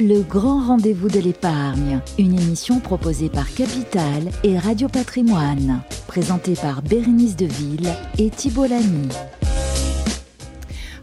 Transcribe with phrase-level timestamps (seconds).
[0.00, 6.82] Le grand rendez-vous de l'épargne, une émission proposée par Capital et Radio Patrimoine, présentée par
[6.82, 9.08] Bérénice Deville et Thibault Lamy.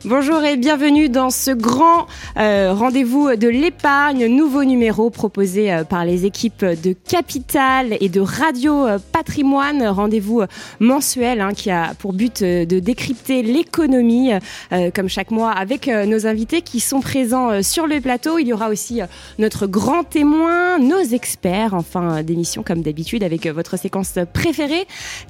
[0.03, 6.05] Bonjour et bienvenue dans ce grand euh, rendez-vous de l'épargne, nouveau numéro proposé euh, par
[6.05, 10.41] les équipes de Capital et de Radio euh, Patrimoine, rendez-vous
[10.79, 14.31] mensuel hein, qui a pour but de décrypter l'économie,
[14.95, 18.39] comme chaque mois, avec nos invités qui sont présents sur le plateau.
[18.39, 19.01] Il y aura aussi
[19.37, 24.87] notre grand témoin, nos experts, enfin d'émission comme d'habitude avec votre séquence préférée.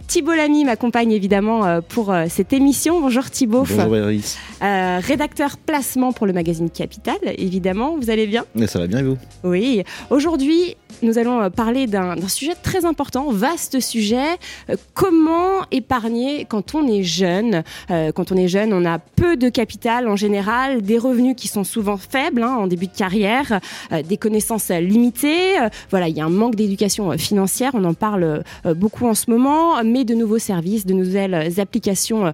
[0.08, 3.02] Thibault Lamy m'accompagne évidemment pour cette émission.
[3.02, 3.66] Bonjour Thibault.
[3.67, 4.38] Bonjour Iris.
[4.61, 7.97] Euh, rédacteur placement pour le magazine Capital, évidemment.
[7.97, 8.45] Vous allez bien?
[8.53, 9.17] Mais Ça va bien et vous?
[9.43, 9.84] Oui.
[10.11, 14.38] Aujourd'hui, nous allons euh, parler d'un sujet très important, vaste sujet.
[14.70, 17.63] Euh, comment épargner quand on est jeune?
[17.90, 21.63] Quand on est jeune, on a peu de capital en général, des revenus qui sont
[21.63, 23.59] souvent faibles hein, en début de carrière,
[23.91, 25.55] des connaissances limitées.
[25.90, 27.71] voilà, il y a un manque d'éducation financière.
[27.74, 28.43] On en parle
[28.76, 32.32] beaucoup en ce moment, mais de nouveaux services, de nouvelles applications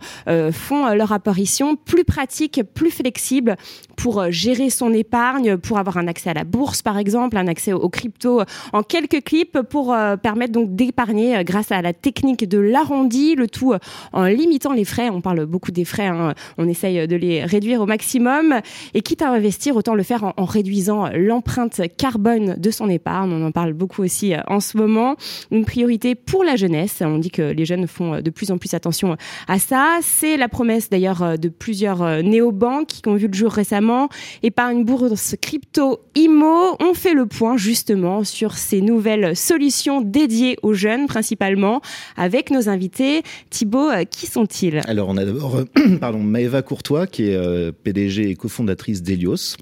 [0.52, 1.76] font leur apparition.
[1.76, 3.58] Plus pratique, plus flexible
[3.98, 7.48] pour euh, gérer son épargne, pour avoir un accès à la bourse par exemple, un
[7.48, 8.42] accès aux crypto
[8.74, 13.36] en quelques clips pour euh, permettre donc d'épargner euh, grâce à la technique de l'arrondi,
[13.36, 13.74] le tout
[14.14, 15.10] en limitant les frais.
[15.10, 16.34] On parle beaucoup des frais, hein.
[16.58, 18.62] on essaye de les réduire au maximum
[18.94, 23.32] et quitte à investir, autant le faire en, réduisant l'empreinte carbone de son épargne.
[23.32, 25.16] On en parle beaucoup aussi en ce moment.
[25.52, 27.02] Une priorité pour la jeunesse.
[27.02, 30.00] On dit que les jeunes font de plus en plus attention à ça.
[30.02, 34.10] C'est la promesse d'ailleurs de plusieurs euh, néobanques qui ont vu le jour récemment
[34.44, 36.78] et par une bourse crypto IMO.
[36.80, 41.82] On fait le point justement sur ces nouvelles solutions dédiées aux jeunes principalement
[42.16, 43.24] avec nos invités.
[43.50, 44.82] Thibaut, euh, qui sont-ils?
[44.88, 49.58] Alors on a d'abord euh, pardon, Maëva Courtois qui est PDG et cofondatrice d'Elios.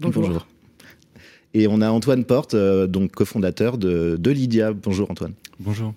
[0.00, 0.46] Bonjour.
[1.52, 4.72] Et on a Antoine Porte, donc cofondateur de, de Lydia.
[4.72, 5.34] Bonjour Antoine.
[5.60, 5.94] Bonjour.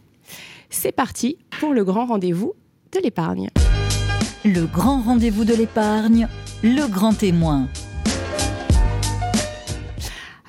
[0.70, 2.54] C'est parti pour le grand rendez-vous
[2.94, 3.50] de l'épargne.
[4.46, 6.28] Le grand rendez-vous de l'épargne,
[6.64, 7.68] le grand témoin.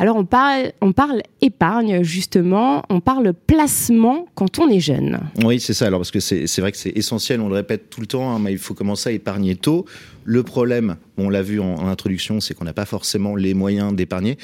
[0.00, 5.19] Alors on parle, épargne justement, on parle placement quand on est jeune.
[5.44, 5.86] Oui, c'est ça.
[5.86, 8.38] Alors parce que c'est vrai que c'est essentiel, on le répète tout le temps, hein,
[8.38, 9.87] mais il faut commencer à épargner tôt.
[10.25, 13.92] Le problème, on l'a vu en, en introduction, c'est qu'on n'a pas forcément les moyens
[13.92, 14.38] d'épargner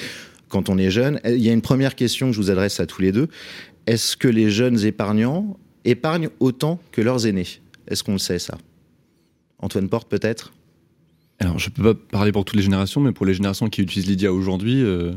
[0.48, 1.20] quand on est jeune.
[1.25, 3.28] Il y a une première question que je vous adresse à tous les deux.
[3.87, 7.47] Est-ce que les jeunes épargnants épargnent autant que leurs aînés?
[7.87, 8.59] Est-ce qu'on le sait ça?
[9.60, 10.53] Antoine Porte peut-être?
[11.56, 14.09] Je ne peux pas parler pour toutes les générations, mais pour les générations qui utilisent
[14.09, 15.12] Lydia aujourd'hui, euh,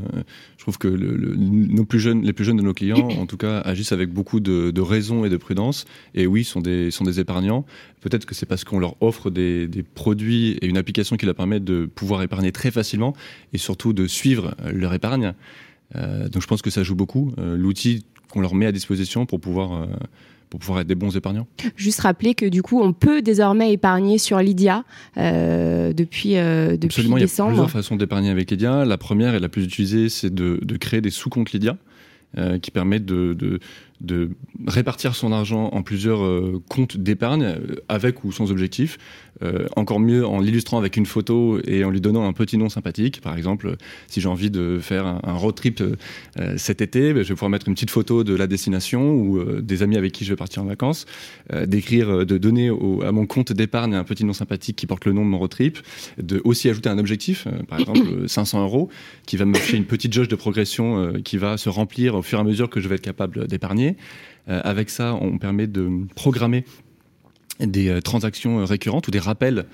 [0.57, 3.59] je trouve que nos plus jeunes, les plus jeunes de nos clients, en tout cas,
[3.59, 5.85] agissent avec beaucoup de, raison et de prudence.
[6.15, 7.65] Et oui, sont des, sont des épargnants.
[8.01, 11.59] Peut-être que c'est parce qu'on leur offre des, produits et une application qui leur permet
[11.59, 13.15] de pouvoir épargner très facilement
[13.53, 15.33] et surtout de suivre leur épargne.
[15.95, 17.33] Euh, donc, je pense que ça joue beaucoup.
[17.38, 19.88] Euh, l'outil qu'on leur met à disposition pour pouvoir
[20.49, 21.47] pour pouvoir être des bons épargnants.
[21.75, 24.83] Juste rappeler que du coup, on peut désormais épargner sur Lydia
[25.17, 27.51] euh, depuis, euh, depuis Absolument, décembre.
[27.51, 28.85] Il y a plusieurs façons d'épargner avec Lydia.
[28.85, 31.77] La première et la plus utilisée, c'est de, de créer des sous-comptes Lydia.
[32.37, 33.59] Euh, qui permettent de, de,
[34.01, 34.29] de,
[34.65, 38.97] répartir son argent en plusieurs euh, comptes d'épargne, euh, avec ou sans objectif.
[39.43, 42.69] Euh, encore mieux en l'illustrant avec une photo et en lui donnant un petit nom
[42.69, 43.21] sympathique.
[43.21, 43.75] Par exemple,
[44.07, 45.83] si j'ai envie de faire un, road trip
[46.55, 49.83] cet été, ben, je vais pouvoir mettre une petite photo de la destination ou des
[49.83, 51.05] amis avec qui je vais partir en vacances,
[51.67, 52.69] d'écrire, de donner
[53.05, 55.51] à mon compte d'épargne un petit nom sympathique qui porte le nom de mon road
[55.51, 55.77] trip,
[56.17, 58.89] de aussi ajouter un objectif, par exemple 500 euros,
[59.27, 62.39] qui va me faire une petite jauge de progression qui va se remplir au fur
[62.39, 63.86] et à mesure que je vais être capable d'épargner.
[64.49, 66.63] Euh, avec ça, on permet de programmer
[67.59, 69.65] des euh, transactions euh, récurrentes ou des rappels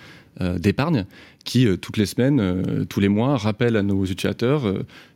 [0.57, 1.05] d'épargne
[1.45, 4.63] qui, toutes les semaines, tous les mois, rappellent à nos utilisateurs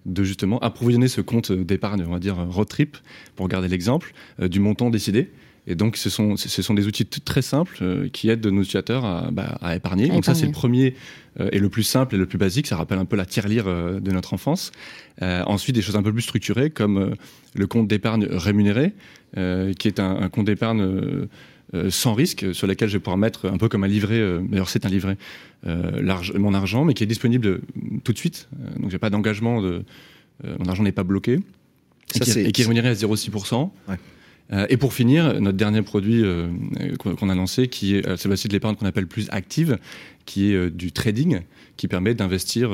[0.05, 2.97] de justement approvisionner ce compte d'épargne, on va dire road trip,
[3.35, 5.31] pour garder l'exemple, du montant décidé.
[5.67, 9.29] Et donc, ce sont, ce sont des outils très simples qui aident nos utilisateurs à,
[9.31, 10.07] bah, épargner.
[10.07, 10.95] donc, ça, c'est le premier
[11.51, 12.67] et le plus simple et le plus basique.
[12.67, 14.71] Ça rappelle un peu la tirelire de notre enfance.
[15.21, 17.15] ensuite, des choses un peu plus structurées, comme
[17.57, 18.93] le compte d'épargne rémunéré,
[19.37, 21.25] euh, qui est un, compte d'épargne euh,
[21.73, 24.69] euh, sans risque, sur lequel je vais pouvoir mettre un peu comme un livret, d'ailleurs
[24.69, 25.17] c'est un livret,
[25.65, 27.61] mon argent, mais qui est disponible
[28.03, 28.47] tout de suite.
[28.79, 29.83] donc j'ai pas d'engagement, de,
[30.59, 31.39] mon argent n'est pas bloqué.
[32.09, 33.69] Ça, et, qui, est rémunéré à 0,6%.
[34.69, 36.23] Et pour finir, notre dernier produit
[36.99, 39.77] qu'on a lancé, qui est c'est de l'épargne qu'on appelle plus active,
[40.25, 41.41] qui est du trading,
[41.75, 42.71] qui permet d'investir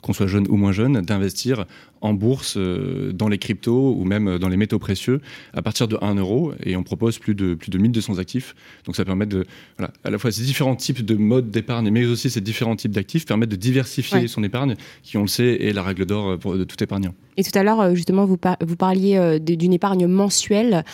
[0.00, 1.66] qu'on soit jeune ou moins jeune, d'investir
[2.04, 5.20] en bourse, dans les cryptos ou même dans les métaux précieux
[5.54, 6.52] à partir de 1 euro.
[6.62, 8.54] Et on propose plus de, plus de 1200 actifs.
[8.84, 9.46] Donc ça permet de,
[9.78, 12.92] voilà, à la fois ces différents types de modes d'épargne, mais aussi ces différents types
[12.92, 16.64] d'actifs permettent de diversifier son épargne, qui on le sait est la règle d'or de
[16.64, 17.14] tout épargnant.
[17.36, 20.84] Et tout à l'heure, justement, vous, vous parliez d'une épargne mensuelle.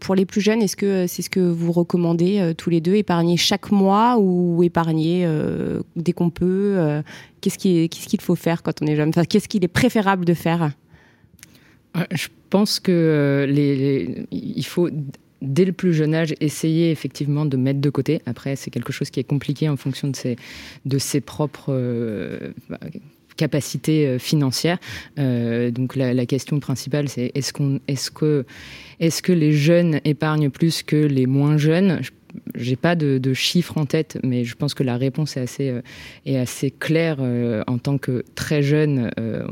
[0.00, 3.36] pour les plus jeunes, est-ce que c'est ce que vous recommandez tous les deux, épargner
[3.36, 5.28] chaque mois ou épargner
[5.94, 7.02] dès qu'on peut
[7.40, 9.10] Qu'est-ce qu'il faut faire quand on est jeune?
[9.10, 10.70] Enfin, Qu'est-ce qu'il est préférable de faire
[12.12, 14.88] Je pense que euh, il faut
[15.40, 18.20] dès le plus jeune âge, essayer effectivement de mettre de côté.
[18.26, 22.80] Après, c'est quelque chose qui est compliqué en fonction de ses, propres euh, bah,
[23.36, 24.78] capacités euh, financières.
[25.16, 32.00] donc la, question principale, c'est est-ce que les jeunes épargnent plus que les moins jeunes?
[32.54, 35.70] J'ai pas de, chiffres en tête, mais je pense que la réponse est assez,
[36.26, 39.10] euh, claire euh, en tant que très jeune.
[39.18, 39.46] Euh,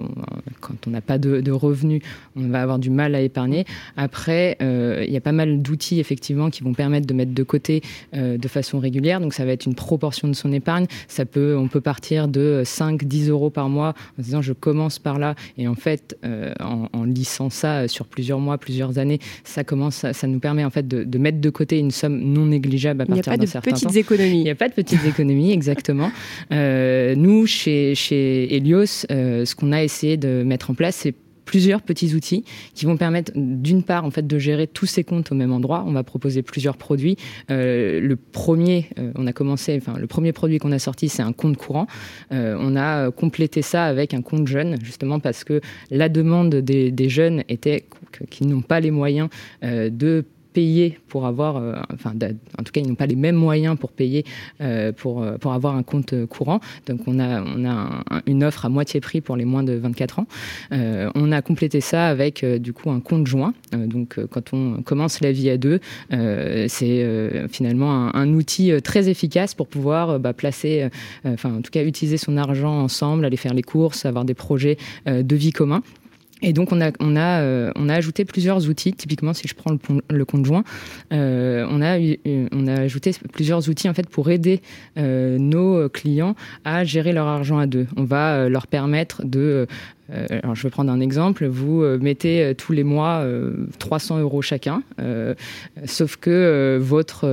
[0.60, 2.02] quand on n'a pas de, revenus,
[2.34, 3.64] on va avoir du mal à épargner.
[3.96, 7.82] Après, il y a pas mal d'outils effectivement qui vont permettre de mettre de côté
[8.12, 9.20] de façon régulière.
[9.20, 10.86] Donc ça va être une proportion de son épargne.
[11.08, 15.18] Ça peut, on peut partir de 5-10 euros par mois en disant je commence par
[15.18, 15.34] là.
[15.56, 16.18] Et en fait,
[16.60, 20.86] en, en, lissant ça sur plusieurs mois, plusieurs années, ça commence, nous permet en fait
[20.86, 23.96] de, de mettre de côté une somme non négligeable il n'y a pas de petites
[23.96, 24.40] économies.
[24.40, 26.10] Il n'y a pas de petites économies, exactement.
[26.52, 31.14] Euh, nous, chez, chez Helios, euh, ce qu'on a essayé de mettre en place, c'est
[31.44, 35.32] plusieurs petits outils qui vont permettre d'une part en fait de gérer tous ces comptes
[35.32, 35.84] au même endroit.
[35.86, 37.16] On va proposer plusieurs produits.
[37.50, 41.32] Euh, le premier, on a commencé, enfin le premier produit qu'on a sorti, c'est un
[41.32, 41.86] compte courant.
[42.30, 45.60] on a complété ça avec un compte jeune, justement parce que
[45.90, 47.86] la demande des, des jeunes était
[48.30, 49.28] qu'ils n'ont pas les moyens
[49.62, 50.24] de
[50.56, 52.14] payer pour avoir, euh, enfin,
[52.58, 54.24] en tout cas, ils n'ont pas les mêmes moyens pour payer
[54.62, 56.60] euh, pour, euh, pour avoir un compte courant.
[56.86, 60.20] Donc, on a, on a une offre à moitié prix pour les moins de 24
[60.20, 60.26] ans.
[60.70, 63.52] on a complété ça avec, du coup, un compte joint.
[63.72, 65.78] donc, quand on commence la vie à deux,
[66.10, 70.88] c'est finalement un, outil très efficace pour pouvoir bah, placer,
[71.26, 74.78] enfin, en tout cas, utiliser son argent ensemble, aller faire les courses, avoir des projets
[75.06, 75.82] de vie commun.
[76.42, 78.92] Et donc on a on a euh, on a ajouté plusieurs outils.
[78.92, 79.78] Typiquement, si je prends le,
[80.10, 80.64] le compte joint,
[81.12, 81.98] euh, on a
[82.52, 84.60] on a ajouté plusieurs outils en fait pour aider
[84.98, 87.86] euh, nos clients à gérer leur argent à deux.
[87.96, 89.66] On va euh, leur permettre de
[90.08, 91.46] alors je vais prendre un exemple.
[91.46, 93.26] Vous mettez tous les mois
[93.80, 94.84] 300 euros chacun,
[95.84, 97.26] sauf que votre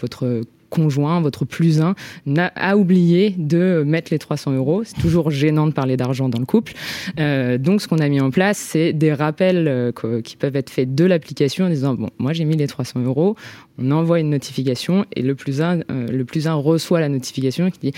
[0.00, 0.42] votre
[0.72, 1.94] conjoint, votre plus un,
[2.38, 4.82] a, oublié de mettre les 300 euros.
[4.84, 6.72] C'est toujours gênant de parler d'argent dans le couple.
[7.20, 10.70] Euh, donc, ce qu'on a mis en place, c'est des rappels euh, qui peuvent être
[10.70, 13.36] faits de l'application en disant bon, moi j'ai mis les 300 euros.
[13.78, 17.70] On envoie une notification et le plus un, euh, le plus un reçoit la notification
[17.70, 17.92] qui dit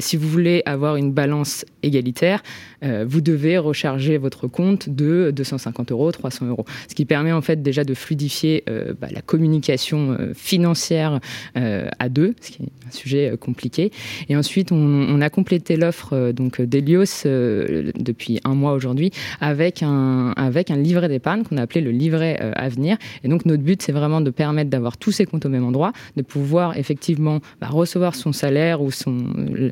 [0.00, 2.42] si vous voulez avoir une balance égalitaire,
[2.82, 6.64] vous devez recharger votre compte de 250 euros, 300 euros.
[6.88, 8.64] Ce qui permet en fait déjà de fluidifier
[9.00, 11.20] bah, la communication financière
[11.54, 13.90] à deux ce qui est un sujet euh, compliqué.
[14.28, 19.82] Et ensuite, on, a complété l'offre euh, donc d'Elios euh, depuis un mois aujourd'hui avec
[19.82, 22.96] un, avec un livret d'épargne qu'on a appelé le livret Avenir.
[23.24, 25.92] Et donc, notre but, c'est vraiment de permettre d'avoir tous ces comptes au même endroit,
[26.16, 29.18] de pouvoir effectivement bah, recevoir son salaire ou son,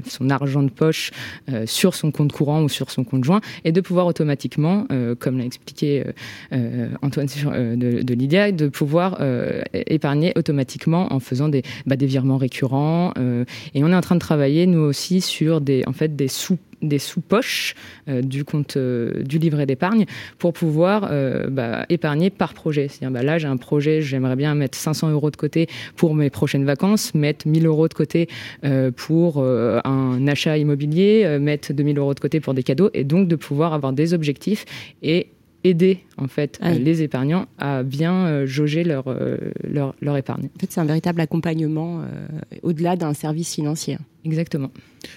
[0.06, 1.10] son argent de poche
[1.66, 4.86] sur son compte courant ou sur son compte joint et de pouvoir automatiquement,
[5.18, 6.04] comme l'a expliqué
[7.02, 9.20] Antoine de, de Lydia, de pouvoir
[9.72, 13.12] épargner automatiquement en faisant des, bah, des virements récurrents.
[13.18, 13.44] Euh,
[13.74, 16.58] et on est en train de travailler, nous aussi, sur des, en fait, des sous
[16.80, 17.74] des sous-poches
[18.08, 20.06] euh, du compte euh, du livret d'épargne
[20.38, 21.10] pour pouvoir
[21.50, 22.86] bah, épargner par projet.
[22.86, 25.66] C'est-à-dire, bah, là, j'ai un projet, j'aimerais bien mettre 500 euros de côté
[25.96, 28.28] pour mes prochaines vacances, mettre 1000 euros de côté
[28.94, 33.34] pour un achat immobilier, mettre 2000 euros de côté pour des cadeaux, et donc de
[33.34, 34.64] pouvoir avoir des objectifs
[35.02, 35.28] et
[35.64, 40.48] aider en fait ah les épargnants à bien euh, jauger leur, euh, leur, leur, épargne.
[40.56, 42.04] En fait, c'est un véritable accompagnement euh,
[42.62, 43.98] au-delà d'un service financier.
[44.24, 44.70] Exactement.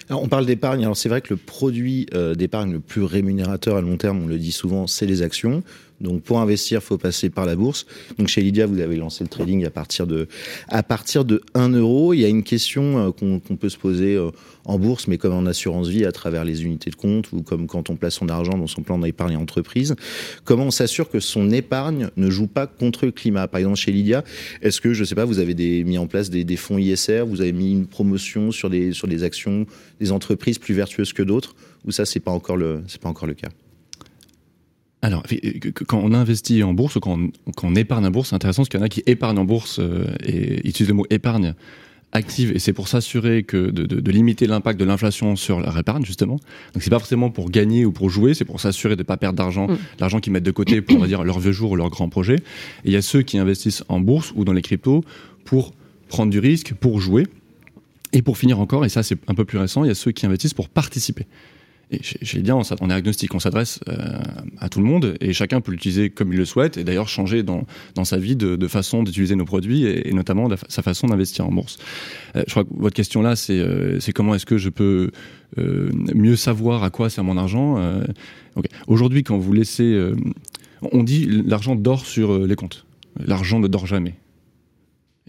[0.08, 0.82] Alors, on parle d'épargne.
[0.82, 2.06] Alors c'est vrai que le produit
[2.36, 5.62] d'épargne le plus rémunérateur à long terme, on le dit souvent, c'est les actions.
[6.02, 7.86] Donc pour investir, il faut passer par la bourse.
[8.18, 10.28] Donc chez Lydia, vous avez lancé le trading à partir de
[10.68, 12.12] à partir de 1 euro.
[12.12, 14.18] Il y a une question qu'on peut se poser
[14.64, 17.66] en bourse, mais comme en assurance vie à travers les unités de compte ou comme
[17.66, 19.94] quand on place son argent dans son plan d'épargne entreprise.
[20.44, 23.48] Comment on s'assure que son épargne ne joue pas contre le climat?
[23.48, 24.24] Par exemple, chez Lydia,
[24.60, 27.52] est-ce que, je sais pas, vous avez mis en place des, fonds ISR, vous avez
[27.52, 29.66] mis une promotion sur des, sur des actions
[30.00, 31.54] des entreprises plus vertueuses que d'autres
[31.84, 33.48] Ou ça, pas encore le, c'est pas encore le cas?
[35.02, 35.24] Alors,
[35.88, 38.62] quand on investit en bourse ou quand on, quand on épargne en bourse, c'est intéressant
[38.62, 41.54] parce qu'il y en a qui épargnent en bourse euh, et utilisent le mot épargne
[42.12, 45.76] active et c'est pour s'assurer que de, de, de limiter l'impact de l'inflation sur leur
[45.78, 46.38] épargne justement.
[46.74, 49.16] Donc c'est pas forcément pour gagner ou pour jouer, c'est pour s'assurer de ne pas
[49.16, 49.78] perdre d'argent, Mm.
[49.98, 52.08] l'argent qu'ils mettent de côté pour on va dire leur vieux jour ou leur grand
[52.08, 52.36] projet.
[52.36, 55.04] Et il y a ceux qui investissent en bourse ou dans les cryptos
[55.44, 55.72] pour
[56.08, 57.26] prendre du risque, pour jouer.
[58.12, 60.12] Et pour finir encore, et ça c'est un peu plus récent, il y a ceux
[60.12, 61.26] qui investissent pour participer.
[61.92, 63.94] Et chez, Lydia, on, on est agnostique, on s'adresse euh,
[64.58, 67.42] à tout le monde et chacun peut l'utiliser comme il le souhaite et d'ailleurs changer
[67.42, 70.80] dans, dans sa vie de, de façon d'utiliser nos produits et, et notamment fa- sa
[70.82, 71.78] façon d'investir en bourse.
[72.36, 75.10] Euh, je crois que votre question là, c'est euh, c'est comment est-ce que je peux
[76.14, 77.78] mieux savoir à quoi sert mon argent.
[78.86, 79.94] Aujourd'hui, quand vous laissez,
[80.80, 82.86] on dit l'argent dort sur les comptes.
[83.26, 84.14] L'argent ne dort jamais.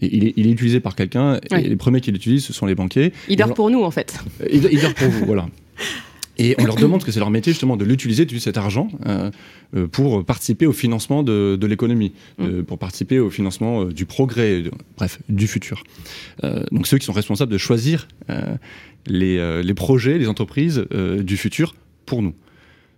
[0.00, 1.64] Et il, est, il est utilisé par quelqu'un Ouais.
[1.64, 3.12] et les premiers qui l'utilisent, ce sont les banquiers.
[3.28, 4.18] Il dort pour nous, en fait.
[4.50, 5.46] Il, il dort pour vous, voilà.
[6.38, 8.88] Et on leur demande, parce que c'est leur métier justement, de l'utiliser, d'utiliser cet argent
[9.06, 9.30] euh,
[9.76, 14.06] euh, pour participer au financement de, de l'économie, euh, pour participer au financement euh, du
[14.06, 15.84] progrès, de- bref, du futur.
[16.42, 18.56] Euh, donc ceux qui sont responsables de choisir euh,
[19.06, 21.74] les, euh, les projets, les entreprises euh, du futur
[22.06, 22.34] pour nous.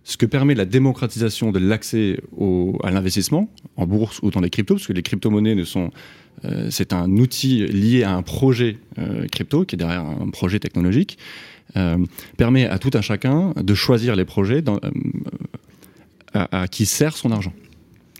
[0.03, 2.17] Ce que permet la démocratisation de l'accès
[2.83, 5.91] à l'investissement en bourse ou dans les cryptos, parce que les crypto-monnaies ne sont
[6.45, 10.59] euh, c'est un outil lié à un projet euh, crypto qui est derrière un projet
[10.59, 11.17] technologique,
[12.37, 14.79] permet à tout un chacun de choisir les projets euh,
[16.33, 17.53] à, qui sert son argent.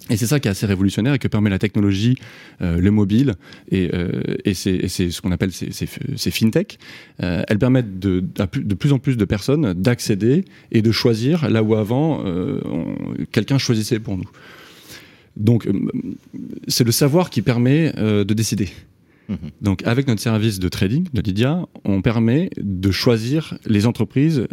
[0.09, 2.15] Et c'est ça qui est assez révolutionnaire et que permet la technologie,
[2.61, 3.35] euh, le mobile
[3.71, 6.79] et, euh, c'est ce qu'on appelle ces, ces, ces fintech.
[7.21, 11.61] Euh, elles permettent de, de plus en plus de personnes d'accéder et de choisir là
[11.61, 12.61] où avant euh,
[13.31, 14.29] quelqu'un choisissait pour nous.
[15.35, 15.73] Donc euh,
[16.67, 18.69] c'est le savoir qui permet euh, de décider.
[19.29, 19.37] Mhm.
[19.61, 24.47] Donc avec notre service de trading de Lydia, on permet de choisir les entreprises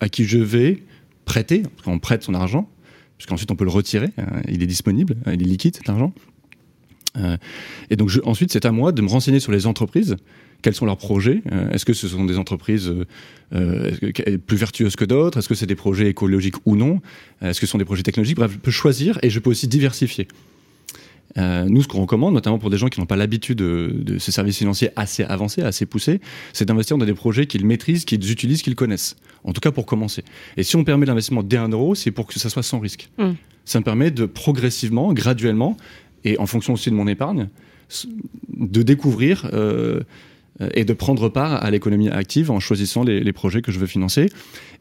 [0.00, 0.82] à qui je vais
[1.24, 2.68] prêter, qu'on prête son argent,
[3.16, 6.12] puisqu'ensuite on peut le retirer, euh, il est disponible, euh, il est liquide cet argent.
[7.16, 7.36] Euh,
[7.90, 10.16] et donc ensuite c'est à moi de me renseigner sur les entreprises,
[10.62, 12.92] quels sont leurs projets, euh, est-ce que ce sont des entreprises
[13.54, 13.90] euh,
[14.46, 17.00] plus vertueuses que d'autres, est-ce que c'est des projets écologiques ou non,
[17.40, 19.68] est-ce que ce sont des projets technologiques, bref je peux choisir et je peux aussi
[19.68, 20.28] diversifier.
[21.36, 24.18] Euh, nous, ce qu'on recommande, notamment pour des gens qui n'ont pas l'habitude de, de
[24.18, 26.20] ces services financiers assez avancés, assez poussés,
[26.52, 29.16] c'est d'investir dans des projets qu'ils maîtrisent, qu'ils utilisent, qu'ils connaissent.
[29.44, 30.24] En tout cas, pour commencer.
[30.56, 33.10] Et si on permet l'investissement dès 1 euro, c'est pour que ça soit sans risque.
[33.18, 33.32] Mm.
[33.64, 35.76] Ça me permet de progressivement, graduellement,
[36.24, 37.48] et en fonction aussi de mon épargne,
[38.56, 40.00] de découvrir euh,
[40.74, 44.28] et de prendre part à l'économie active en choisissant les, projets que je veux financer.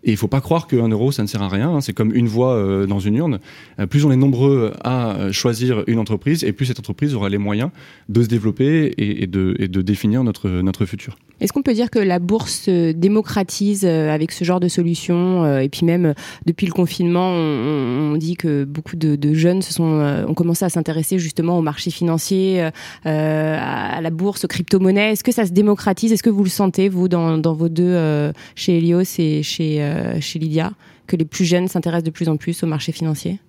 [0.04, 1.70] Et il faut pas croire qu'un euro, ça ne sert à rien.
[1.70, 1.82] hein.
[1.82, 3.40] C'est comme une voix euh, dans une urne.
[3.80, 7.30] Euh, plus on est nombreux à euh, choisir une entreprise, et plus cette entreprise aura
[7.30, 7.72] les moyens
[8.10, 11.18] de se développer et, et de, et de définir notre, notre futur.
[11.40, 15.44] Est-ce qu'on peut dire que la bourse se démocratise euh, avec ce genre de solutions
[15.44, 16.14] euh, Et puis même euh,
[16.46, 21.20] depuis le confinement, on, dit que beaucoup de, jeunes se sont, ont commencé à s'intéresser
[21.20, 22.68] justement au marché financier,
[23.06, 25.12] à, la bourse, aux crypto-monnaies.
[25.12, 26.12] Est-ce que ça se démocratise?
[26.12, 30.72] Est-ce que vous le sentez, vous, dans, vos deux, chez Helios et chez, chez Lydia,
[31.06, 33.40] que les plus jeunes s'intéressent de plus en plus au marché financier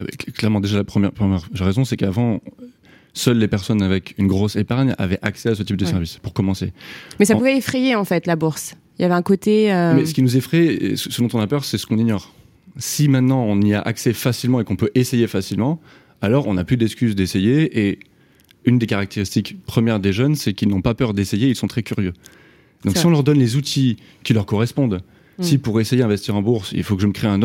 [0.00, 2.40] cl- Clairement, déjà, la première, première raison, c'est qu'avant,
[3.14, 5.90] seules les personnes avec une grosse épargne avaient accès à ce type de Ouais.
[5.90, 6.72] service, pour commencer.
[7.18, 8.74] Mais ça En- pouvait effrayer en fait la bourse.
[8.98, 9.72] Il y avait un côté.
[9.72, 11.98] euh, Mais ce qui nous effraie, ce ce dont on a peur, c'est ce qu'on
[11.98, 12.32] ignore.
[12.76, 15.80] Si maintenant on y a accès facilement et qu'on peut essayer facilement,
[16.22, 17.86] alors on n'a plus d'excuses d'essayer.
[17.88, 17.98] Et
[18.64, 21.82] une des caractéristiques premières des jeunes, c'est qu'ils n'ont pas peur d'essayer, ils sont très
[21.82, 22.12] curieux.
[22.84, 25.00] Donc si on leur donne les outils qui leur correspondent,
[25.38, 25.42] Mm.
[25.42, 27.40] si pour essayer d'investir en bourse, il faut que je me crée un,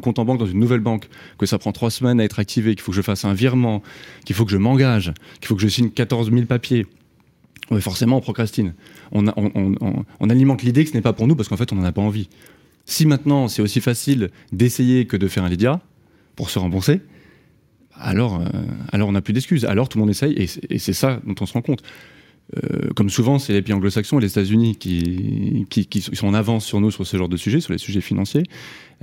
[0.00, 2.74] compte en banque dans une nouvelle banque, que ça prend trois semaines à être activé,
[2.74, 3.82] qu'il faut que je fasse un virement,
[4.24, 6.86] qu'il faut que je m'engage, qu'il faut que je signe 14 000 papiers,
[7.80, 8.74] forcément on procrastine.
[9.12, 9.26] On,
[10.28, 12.02] alimente l'idée que ce n'est pas pour nous parce qu'en fait on n'en a pas
[12.02, 12.28] envie.
[12.84, 15.80] Si maintenant c'est aussi facile d'essayer que de faire un Lydia
[16.36, 17.00] pour se rembourser,
[18.00, 18.46] alors, euh,
[18.92, 19.64] alors on n'a plus d'excuses.
[19.64, 21.82] Alors tout le monde essaye et c'est ça dont on se rend compte.
[22.56, 26.32] Euh, comme souvent, c'est les pays anglo-saxons et les États-Unis qui, qui, qui sont en
[26.34, 28.44] avance sur nous sur ce genre de sujet, sur les sujets financiers.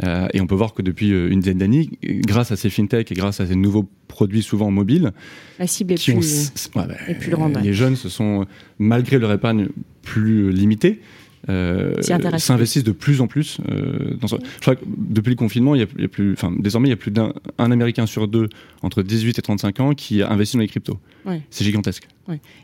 [0.03, 3.11] Euh, et on peut voir que depuis euh, une dizaine d'années, grâce à ces fintechs
[3.11, 5.11] et grâce à ces nouveaux produits souvent mobiles,
[5.59, 6.25] la cible est qui ont plus.
[6.25, 7.61] s- ouais, bah, est plus grande, ouais.
[7.63, 8.45] Les jeunes se sont,
[8.79, 9.67] malgré leur épargne
[10.01, 10.99] plus limitée,
[11.47, 11.93] euh,
[12.39, 13.59] s'investissent de plus en plus.
[13.69, 16.09] euh, dans ce- Je crois que depuis le confinement, il y a, il y a
[16.09, 18.49] plus, enfin, désormais, il y a plus d'un un Américain sur deux
[18.81, 20.99] entre 18 et 35 ans qui a investi dans les cryptos.
[21.25, 21.41] Ouais.
[21.51, 22.07] C'est gigantesque.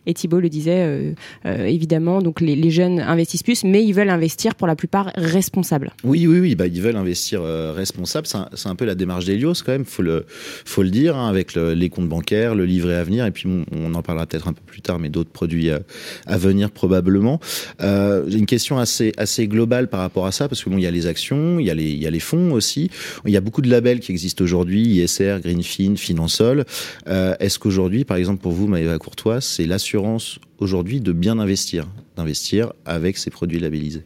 [0.08, 1.12] Et Thibault le disait, euh,
[1.46, 5.92] euh, évidemment, donc les, jeunes investissent plus, mais ils veulent investir pour la plupart responsables.
[6.04, 8.28] Oui, oui, oui, bah, ils veulent investir euh, responsable.
[8.28, 11.54] C'est un, peu la démarche d'Elios quand même, faut le, faut le dire, hein, avec
[11.54, 14.54] le- les comptes bancaires, le livret à venir, et puis on, en parlera peut-être un
[14.54, 15.80] peu plus tard, mais d'autres produits euh,
[16.26, 17.40] à venir probablement.
[17.80, 19.14] J'ai une question assez,
[19.48, 21.70] globale par rapport à ça, parce que bon, il y a les actions, il y
[21.70, 22.90] a les, il y a les fonds aussi.
[23.26, 26.66] Il y a beaucoup de labels qui existent aujourd'hui, ISR, Greenfin, Finansol.
[27.08, 32.74] Est-ce qu'aujourd'hui, par exemple, pour vous, Maëva Courtois, c'est l'assurance aujourd'hui de bien investir, d'investir
[32.86, 34.04] avec ces produits labellisés.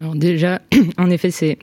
[0.00, 0.62] Alors déjà,
[0.98, 1.58] en effet, c'est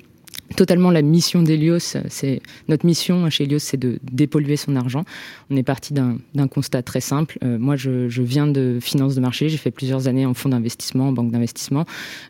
[0.55, 1.97] totalement la mission d'Elios.
[2.07, 5.03] C'est notre mission chez Helios, c'est de dépolluer son argent.
[5.49, 7.37] On est parti d'un constat très simple.
[7.43, 9.49] Euh, moi, je, viens de finance de marché.
[9.49, 11.85] J'ai fait plusieurs années en fonds d'investissement, en banque d'investissement.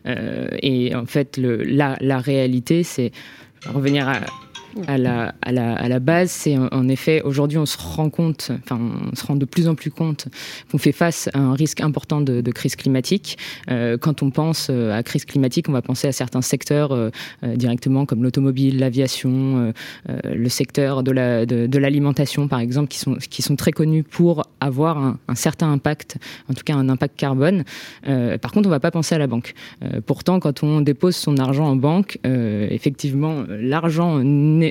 [0.06, 3.12] Euh, et en fait, la réalité, c'est
[3.66, 4.20] revenir à
[4.86, 8.80] à la, base, c'est en, effet, aujourd'hui, on se rend compte, enfin,
[9.12, 10.28] on se rend de plus en plus compte
[10.70, 13.38] qu'on fait face à un risque important de, crise climatique.
[13.70, 17.10] Euh, quand on pense euh, à crise climatique, on va penser à certains secteurs euh,
[17.54, 19.72] directement, comme l'automobile, l'aviation,
[20.24, 25.18] le secteur de l'alimentation, par exemple, qui sont, qui sont très connus pour avoir un,
[25.28, 26.16] un, certain impact,
[26.48, 27.64] en tout cas un impact carbone.
[28.04, 29.54] par contre, on ne va pas penser à la banque.
[30.06, 34.20] pourtant, quand on dépose son argent en banque, effectivement, l'argent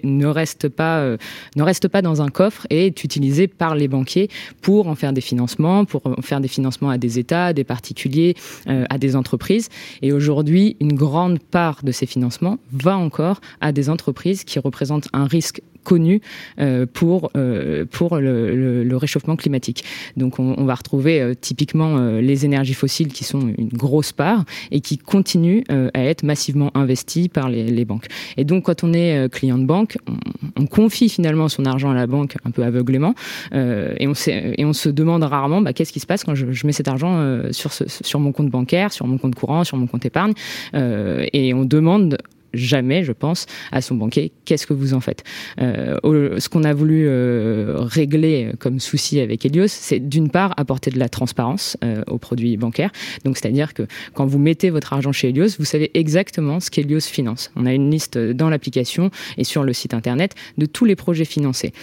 [0.04, 1.18] ne reste pas euh,
[1.56, 4.30] ne reste pas dans un coffre et est utilisé par les banquiers
[4.62, 7.64] pour en faire des financements, pour en faire des financements à des États, à des
[7.64, 8.36] particuliers,
[8.68, 9.70] euh, à des entreprises.
[10.02, 15.10] Et aujourd'hui, une grande part de ces financements va encore à des entreprises qui représentent
[15.14, 16.22] un risque connu
[16.60, 19.84] euh, pour, euh, pour le, réchauffement climatique.
[20.18, 24.82] Donc on, va retrouver euh, typiquement les énergies fossiles qui sont une grosse part et
[24.82, 28.08] qui continuent à être massivement investies par les, banques.
[28.38, 31.96] Et donc quand on est client de banque, on, on, confie finalement son argent à
[31.96, 33.16] la banque un peu aveuglément
[33.54, 37.42] et, on se demande rarement bah, qu'est-ce qui se passe quand je, mets cet argent
[37.52, 40.34] sur mon compte bancaire, sur mon compte courant, sur mon compte épargne
[40.74, 42.18] et on demande
[42.54, 45.24] jamais, je pense, à son banquier qu'est-ce que vous en faites.
[45.62, 50.92] Euh, ce qu'on a voulu euh, régler comme souci avec Helios, c'est d'une part apporter
[50.92, 52.92] de la transparence euh, aux produits bancaires.
[53.26, 57.02] Donc, c'est-à-dire que quand vous mettez votre argent chez Helios, vous savez exactement ce qu'Helios
[57.02, 57.52] finance.
[57.56, 61.26] On a une liste dans l'application et sur le site internet de tous les projets
[61.26, 61.74] financés.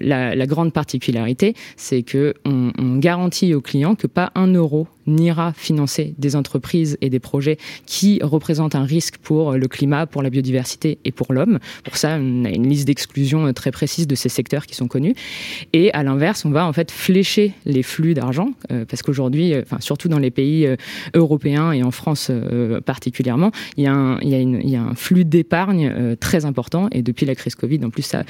[0.00, 5.52] La, grande particularité, c'est que on, on garantit aux clients que pas un euro n'ira
[5.52, 10.30] financer des entreprises et des projets qui représentent un risque pour le climat, pour la
[10.30, 11.58] biodiversité et pour l'homme.
[11.84, 15.14] Pour ça, on a une liste d'exclusion très précise de ces secteurs qui sont connus.
[15.72, 19.62] Et à l'inverse, on va en fait flécher les flux d'argent, euh, parce qu'aujourd'hui, euh,
[19.62, 20.76] enfin, surtout dans les pays euh,
[21.14, 25.24] européens et en France euh, particulièrement, il y, a un, il, y a un flux
[25.24, 26.88] d'épargne euh, très important.
[26.92, 28.24] Et depuis la crise Covid, en plus, ça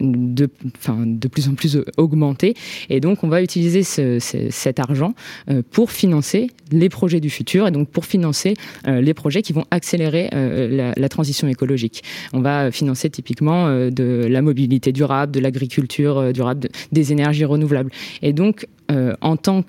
[0.00, 2.54] de, enfin, de plus en plus augmenté.
[2.90, 5.14] Et donc, on va utiliser ce, ce, cet argent
[5.50, 8.54] euh, pour financer les projets du futur et donc pour financer
[8.86, 12.02] euh, les projets qui vont accélérer euh, la, transition écologique.
[12.32, 17.90] On va financer typiquement de la mobilité durable, de l'agriculture durable, de, des énergies renouvelables.
[18.22, 19.62] Et donc, euh, en tant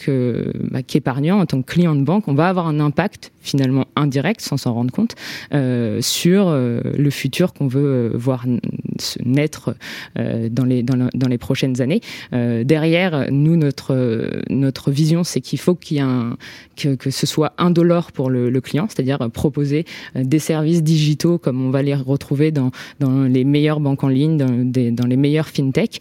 [0.71, 4.41] bah, qu'épargnant, en tant que client de banque, on va avoir un impact finalement indirect,
[4.41, 5.15] sans s'en rendre compte,
[5.53, 8.45] euh, sur euh, le futur qu'on veut voir
[9.25, 9.75] naître
[10.19, 12.01] euh, dans, les, dans, les prochaines années.
[12.31, 16.37] Derrière, nous, notre, notre vision, c'est qu'il faut qu'il y ait un,
[16.75, 21.65] que, que ce soit indolore pour le, le client, c'est-à-dire proposer des services digitaux comme
[21.65, 25.17] on va les retrouver dans, dans les meilleures banques en ligne, dans, des, dans les
[25.17, 25.99] meilleures fintech.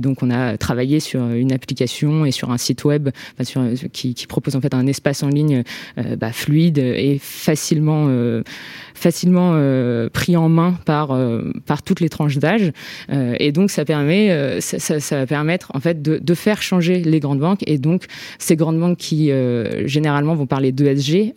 [0.00, 3.10] donc, on a travaillé sur une application et sur un site web
[3.42, 5.62] sur, qui, propose en fait un espace en ligne
[5.98, 8.42] euh, bah, fluide et facilement euh,
[8.94, 11.16] facilement euh, pris en main par
[11.66, 12.72] par toutes les tranches d'âge.
[13.10, 17.40] Et donc ça permet ça, va permettre en fait de, de, faire changer les grandes
[17.40, 17.62] banques.
[17.66, 18.04] Et donc
[18.38, 19.30] ces grandes banques qui
[19.84, 21.34] généralement vont parler d'ESG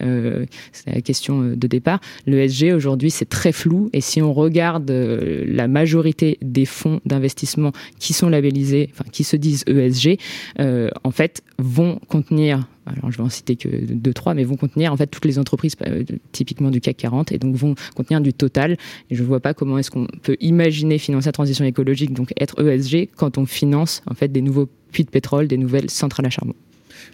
[0.71, 1.99] c'est la question de départ.
[2.25, 3.89] l'ESG aujourd'hui c'est très flou.
[3.93, 9.63] Et si on regarde la majorité des fonds d'investissement qui sont labellisés qui se disent
[9.67, 10.17] ESG
[10.59, 14.55] euh, en fait, vont contenir alors je vais en citer que deux trois mais vont
[14.55, 18.21] contenir en fait toutes les entreprises euh, typiquement du CAC 40 et donc vont contenir
[18.21, 18.77] du total
[19.09, 22.63] et je vois pas comment est-ce qu'on peut imaginer financer la transition écologique donc être
[22.63, 26.29] ESG quand on finance en fait des nouveaux puits de pétrole des nouvelles centrales à
[26.29, 26.55] charbon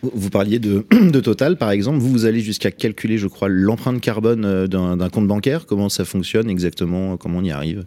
[0.01, 1.99] vous parliez de, de Total, par exemple.
[1.99, 5.65] Vous, vous allez jusqu'à calculer, je crois, l'empreinte carbone euh, d'un compte bancaire.
[5.65, 7.17] Comment ça fonctionne exactement?
[7.17, 7.85] Comment on y arrive?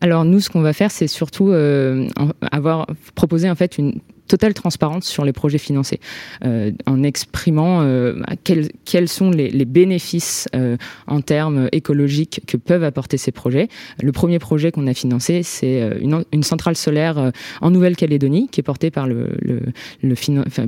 [0.00, 2.06] Alors nous, ce qu'on va faire, c'est surtout euh,
[2.52, 6.00] avoir proposé en fait une totale transparence sur les projets financés,
[6.44, 13.16] euh, en exprimant euh, quels, sont les, bénéfices euh, en termes écologiques que peuvent apporter
[13.16, 13.68] ces projets.
[14.02, 18.90] Le premier projet qu'on a financé, c'est une, centrale solaire en Nouvelle-Calédonie, qui est portée
[18.90, 19.30] par le,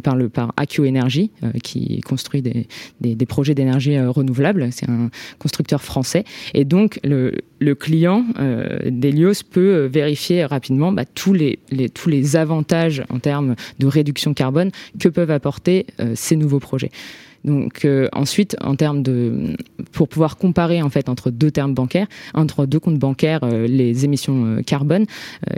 [0.03, 0.31] par le
[0.89, 1.31] Energy,
[1.63, 4.69] qui construit des, projets d'énergie renouvelable.
[4.73, 7.01] C'est un constructeur français, et donc
[7.59, 8.25] le client
[8.87, 14.35] d'Elios peut vérifier rapidement bah, tous les, les tous les avantages en termes de réduction
[14.35, 16.91] carbone que peuvent apporter euh, ces nouveaux projets.
[17.45, 19.57] Donc ensuite, en termes de,
[19.93, 24.63] pour pouvoir comparer en fait entre deux termes bancaires, entre deux comptes bancaires, les émissions
[24.67, 25.07] carbone,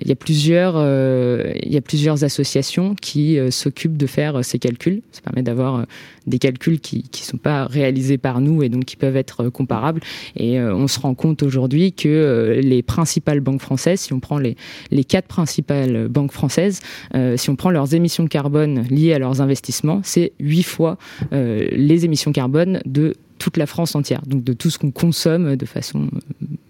[0.02, 5.02] il y a plusieurs, il y a plusieurs associations qui s'occupent de faire ces calculs.
[5.12, 5.86] Ça permet d'avoir
[6.26, 10.00] des calculs qui ne sont pas réalisés par nous et donc qui peuvent être comparables.
[10.36, 14.56] Et on se rend compte aujourd'hui que les principales banques françaises, si on prend les,
[14.90, 16.80] les quatre principales banques françaises,
[17.36, 20.98] si on prend leurs émissions de carbone liées à leurs investissements, c'est huit fois
[21.32, 25.56] euh, les émissions carbone de toute la France entière, donc de tout ce qu'on consomme
[25.56, 26.08] de façon,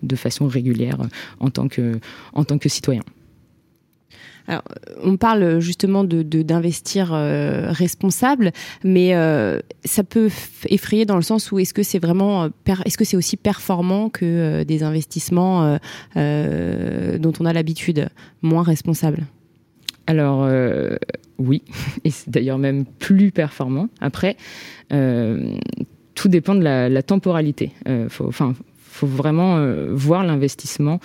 [0.03, 0.99] de façon régulière
[1.41, 1.99] en tant que,
[2.33, 3.03] en tant que citoyen.
[4.47, 4.63] Alors,
[5.05, 10.31] on parle justement de d'investir euh, responsable, mais euh, ça peut
[10.69, 12.49] effrayer dans le sens où est-ce que c'est vraiment,
[12.85, 15.79] est-ce que c'est aussi performant que des investissements
[16.17, 18.09] dont on a l'habitude,
[18.43, 19.27] moins responsables?
[20.11, 20.97] Alors euh,
[21.41, 21.63] oui,
[22.05, 23.89] et c'est d'ailleurs même plus performant.
[24.01, 24.37] Après,
[24.93, 25.55] euh,
[26.15, 27.73] tout dépend de la, temporalité.
[27.89, 30.99] Euh, enfin, faut vraiment voir l'investissement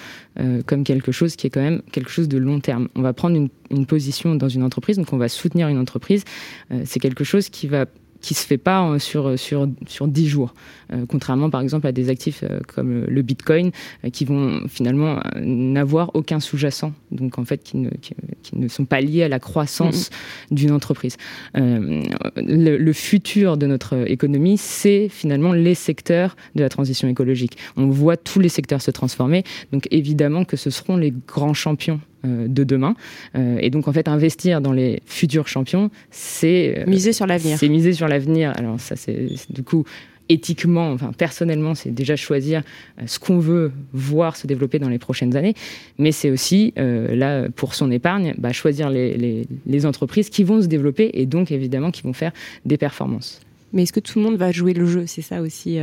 [0.66, 2.90] comme quelque chose qui est quand même quelque chose de long terme.
[2.96, 6.26] On va prendre une position dans une entreprise, donc on va soutenir une entreprise.
[6.84, 7.86] c'est quelque chose qui va
[8.26, 10.56] qui se fait pas euh, sur euh, sur sur 10 jours,
[10.92, 13.72] euh, contrairement par exemple à des actifs comme le Bitcoin
[14.12, 18.16] qui vont finalement n'avoir aucun sous-jacent, donc en fait qui ne qui,
[18.54, 20.10] ne sont pas liés à la croissance
[20.50, 21.18] d'une entreprise.
[21.54, 27.58] Le, le, futur de notre économie, c'est finalement les secteurs de la transition écologique.
[27.78, 32.00] On voit tous les secteurs se transformer, donc évidemment que ce seront les grands champions
[32.26, 32.96] de demain.
[33.36, 36.80] Euh, et donc, en fait, investir dans les futurs champions, c'est...
[36.80, 37.58] Euh, miser sur l'avenir.
[37.58, 38.54] C'est miser sur l'avenir.
[38.56, 39.86] Alors, ça, c'est du coup
[40.28, 42.64] éthiquement, enfin personnellement, c'est déjà choisir
[43.06, 45.54] ce qu'on veut voir se développer dans les prochaines années,
[46.00, 50.66] mais c'est aussi là pour son épargne, bah, choisir les, les, entreprises qui vont se
[50.66, 52.32] développer et donc évidemment qui vont faire
[52.66, 53.40] des performances.
[53.72, 55.04] Mais est-ce que tout le monde va jouer le jeu?
[55.06, 55.78] C'est ça aussi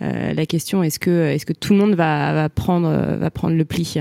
[0.00, 0.84] la question.
[0.84, 3.96] Est-ce que, est-ce que tout le monde va, va prendre, va prendre le pli?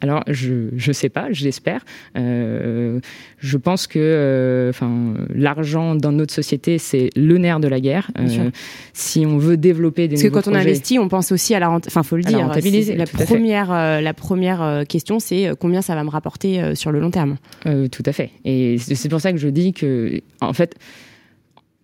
[0.00, 1.84] Alors, je ne sais pas, je l'espère.
[2.16, 3.00] Euh,
[3.38, 4.72] je pense que euh,
[5.34, 8.10] l'argent dans notre société, c'est le nerf de la guerre.
[8.18, 8.50] Euh,
[8.94, 11.68] si on veut développer des Parce que quand on investit, on pense aussi à la
[11.68, 11.92] rentabilité.
[11.92, 12.48] Enfin, faut le dire.
[12.48, 13.68] La, la première,
[14.00, 17.36] la première question, c'est combien ça va me rapporter sur le long terme?
[17.64, 18.30] tout à fait.
[18.44, 20.76] Et c'est pour ça que je dis que, en fait,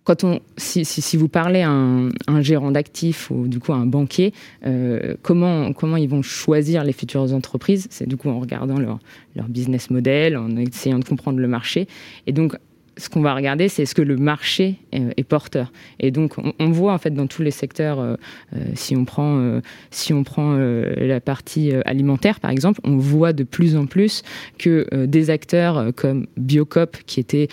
[0.07, 4.33] quand on, si, vous parlez à un, gérant d'actifs ou du coup à un banquier,
[4.65, 7.87] euh, comment, comment ils vont choisir les futures entreprises?
[7.89, 8.99] C'est du coup en regardant leur,
[9.35, 11.89] leur business model, en essayant de comprendre le marché.
[12.25, 12.55] Et donc,
[12.97, 15.71] ce qu'on va regarder, c'est est-ce que le marché est, porteur.
[15.99, 18.15] Et donc, on, voit en fait dans tous les secteurs, euh,
[18.55, 23.33] euh, si on prend, euh, si on prend la partie alimentaire par exemple, on voit
[23.33, 24.23] de plus en plus
[24.57, 27.47] que des acteurs comme Biocop, qui étaient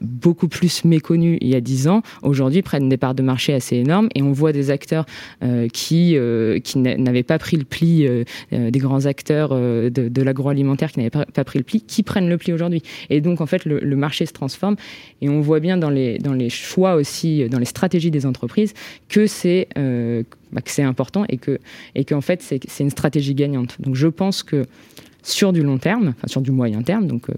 [0.00, 3.76] beaucoup plus méconnus il y a dix ans, aujourd'hui prennent des parts de marché assez
[3.76, 4.08] énormes.
[4.14, 5.06] Et on voit des acteurs
[5.72, 6.16] qui,
[6.64, 8.08] qui n'avaient pas pris le pli,
[8.52, 12.52] des grands acteurs de l'agroalimentaire qui n'avaient pas, pris le pli, qui prennent le pli
[12.52, 12.82] aujourd'hui.
[13.10, 14.76] Et donc, en fait, le marché se transforme.
[15.20, 18.74] Et on voit bien dans les, dans les choix aussi, dans les stratégies des entreprises,
[19.08, 21.58] que c'est euh, bah, c'est important et que
[21.94, 23.80] et qu'en fait c'est une stratégie gagnante.
[23.80, 24.64] Donc je pense que
[25.22, 27.34] sur du long terme, enfin sur du moyen terme, donc euh,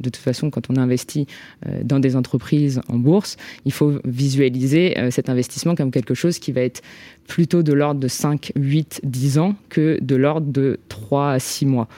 [0.00, 1.26] de toute façon, quand on investit
[1.66, 6.52] euh, dans des entreprises en bourse, il faut visualiser cet investissement comme quelque chose qui
[6.52, 6.82] va être
[7.26, 11.66] plutôt de l'ordre de 5, 8, 10 ans que de l'ordre de 3 à 6
[11.66, 11.88] mois,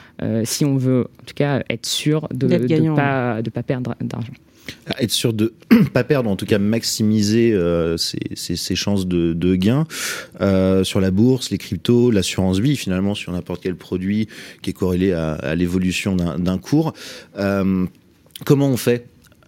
[0.45, 4.33] si on veut en tout cas être sûr de ne pas, de pas perdre d'argent.
[4.99, 5.53] Être sûr de
[5.93, 9.85] pas perdre, en tout cas maximiser euh, ses, chances de, de gain
[10.39, 14.27] euh, sur la bourse, les cryptos, l'assurance vie, finalement sur n'importe quel produit
[14.61, 16.93] qui est corrélé à, l'évolution d'un cours.
[17.37, 17.85] Euh,
[18.45, 19.07] comment on fait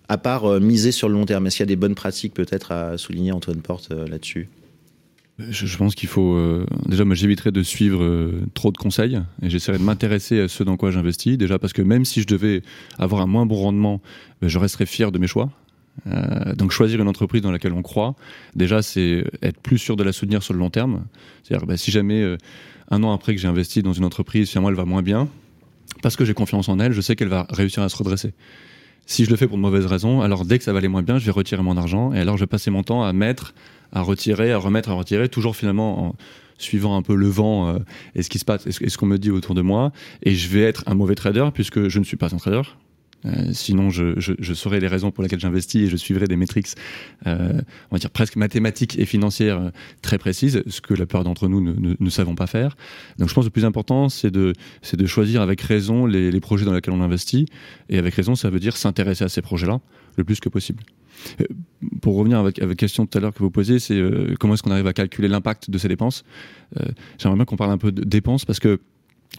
[0.09, 1.47] à part miser sur le long terme?
[1.47, 4.49] Est-ce qu'il y a des bonnes pratiques peut-être à souligner, Antoine Porte, là-dessus?
[5.39, 6.35] Je, pense qu'il faut.
[6.35, 10.47] Euh, déjà, moi, j'éviterais de suivre euh, trop de conseils et j'essaierai de m'intéresser à
[10.47, 11.37] ce dans quoi j'investis.
[11.37, 12.61] Déjà, parce que même si je devais
[12.99, 14.01] avoir un moins bon rendement,
[14.41, 15.49] ben, je resterais fier de mes choix.
[16.07, 18.15] Euh, donc, choisir une entreprise dans laquelle on croit,
[18.55, 21.05] déjà, c'est être plus sûr de la soutenir sur le long terme.
[21.43, 22.37] C'est-à-dire, ben, si jamais
[22.91, 25.27] un an après que j'ai investi dans une entreprise, finalement, elle va moins bien,
[26.03, 28.33] parce que j'ai confiance en elle, je sais qu'elle va réussir à se redresser.
[29.05, 31.17] Si je le fais pour de mauvaises raisons, alors dès que ça va moins bien,
[31.17, 33.53] je vais retirer mon argent et alors je vais passer mon temps à mettre
[33.93, 36.15] à retirer, à remettre, à retirer, toujours finalement en
[36.57, 37.79] suivant un peu le vent euh,
[38.15, 39.91] et ce qui se passe, et ce, qu'on me dit autour de moi.
[40.23, 42.61] Et je vais être un mauvais trader puisque je ne suis pas un trader.
[43.25, 46.35] Euh, sinon, je, je, je, saurais les raisons pour lesquelles j'investis et je suivrai des
[46.35, 46.67] métriques,
[47.27, 49.69] euh, on va dire presque mathématiques et financières euh,
[50.01, 52.75] très précises, ce que la plupart d'entre nous ne, ne, ne, savons pas faire.
[53.17, 56.31] Donc, je pense que le plus important, c'est de, c'est de choisir avec raison les,
[56.31, 57.45] les projets dans lesquels on investit.
[57.89, 59.79] Et avec raison, ça veut dire s'intéresser à ces projets-là
[60.17, 60.83] le plus que possible.
[62.01, 63.99] pour revenir avec, avec la question tout à l'heure que vous posiez, c'est
[64.39, 66.23] comment est-ce qu'on arrive à calculer l'impact de ces dépenses?
[67.17, 68.79] J'aimerais bien qu'on parle un peu de dépenses parce que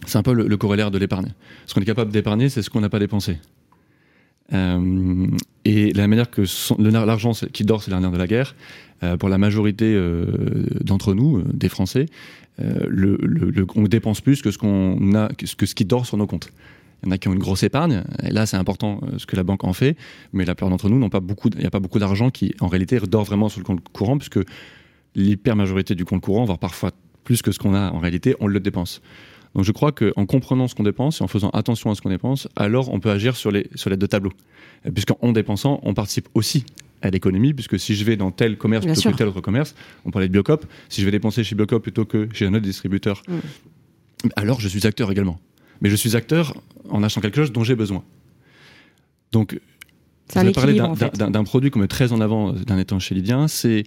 [0.05, 1.33] c'est un peu le, corollaire de l'épargne.
[1.65, 3.37] Ce qu'on est capable d'épargner, c'est ce qu'on n'a pas dépensé.
[4.53, 5.27] Euh,
[5.63, 6.43] et la manière que
[6.79, 8.55] l'argent qui dort, c'est l'avenir de la guerre.
[9.03, 10.25] Euh, pour la majorité euh,
[10.81, 12.05] d'entre nous, des Français,
[12.59, 16.49] on dépense plus que ce qu'on a, que ce qui dort sur nos comptes.
[17.03, 19.35] Il y en a qui ont une grosse épargne, et là c'est important ce que
[19.35, 19.97] la banque en fait,
[20.31, 22.55] mais la plupart d'entre nous n'ont pas beaucoup, il n'y a pas beaucoup d'argent qui
[22.61, 24.39] en réalité dort vraiment sur le compte courant, puisque
[25.13, 26.91] l'hyper majorité du compte courant, voire parfois
[27.25, 29.01] plus que ce qu'on a en réalité, on le dépense.
[29.55, 32.09] Donc je crois qu'en comprenant ce qu'on dépense et en faisant attention à ce qu'on
[32.09, 34.33] dépense, alors on peut agir sur les sur les deux tableaux.
[34.93, 36.65] Puisqu'en dépensant, on participe aussi
[37.01, 39.73] à l'économie, puisque si je vais dans tel commerce plutôt que tel autre commerce,
[40.05, 42.63] on parlait de Biocop, si je vais dépenser chez Biocop plutôt que chez un autre
[42.63, 44.29] distributeur, mm.
[44.35, 45.39] alors je suis acteur également.
[45.81, 46.55] Mais je suis acteur
[46.89, 48.03] en achetant quelque chose dont j'ai besoin.
[49.31, 49.59] Donc,
[50.33, 50.81] je vais parler
[51.13, 53.83] d'un produit qu'on met très en avant d'un étant chez Lydien, c'est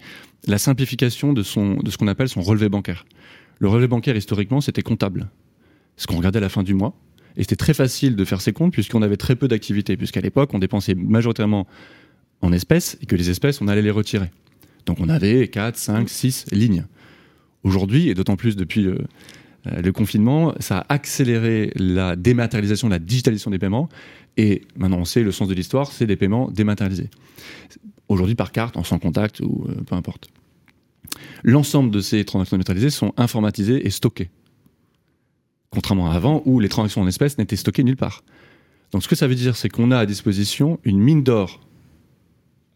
[0.47, 3.05] la simplification de, son, de ce qu'on appelle son relevé bancaire.
[3.59, 5.29] Le relevé bancaire, historiquement, c'était comptable
[5.99, 6.95] ce qu'on regardait à la fin du mois.
[7.37, 10.55] Et c'était très facile de faire ses comptes puisqu'on avait très peu d'activités, puisqu'à l'époque,
[10.55, 11.67] on dépensait majoritairement
[12.41, 14.31] en espèces et que les espèces, on allait les retirer.
[14.87, 16.87] Donc on avait 4, 5, 6 lignes.
[17.65, 18.99] Aujourd'hui, et d'autant plus depuis le,
[19.67, 23.89] euh, le, confinement, ça a accéléré la dématérialisation, la digitalisation des paiements.
[24.37, 27.11] Et maintenant, on sait le sens de l'histoire, c'est des paiements dématérialisés.
[28.09, 30.29] Aujourd'hui, par carte, en sans contact ou euh, peu importe.
[31.43, 34.31] L'ensemble de ces transactions dématérialisées sont informatisées et stockées.
[35.71, 38.25] Contrairement à avant où les transactions en espèces n'étaient stockées nulle part.
[38.93, 41.61] Donc ce que ça veut dire, c'est qu'on a à disposition une mine d'or,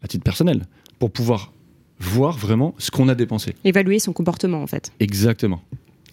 [0.01, 0.65] à titre personnel,
[0.99, 1.53] pour pouvoir
[1.99, 3.55] voir vraiment ce qu'on a dépensé.
[3.63, 4.91] Évaluer son comportement en fait.
[4.99, 5.61] Exactement.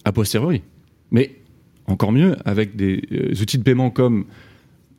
[0.04, 0.62] A posteriori.
[1.10, 1.36] Mais
[1.86, 4.26] encore mieux, avec des euh, outils de paiement comme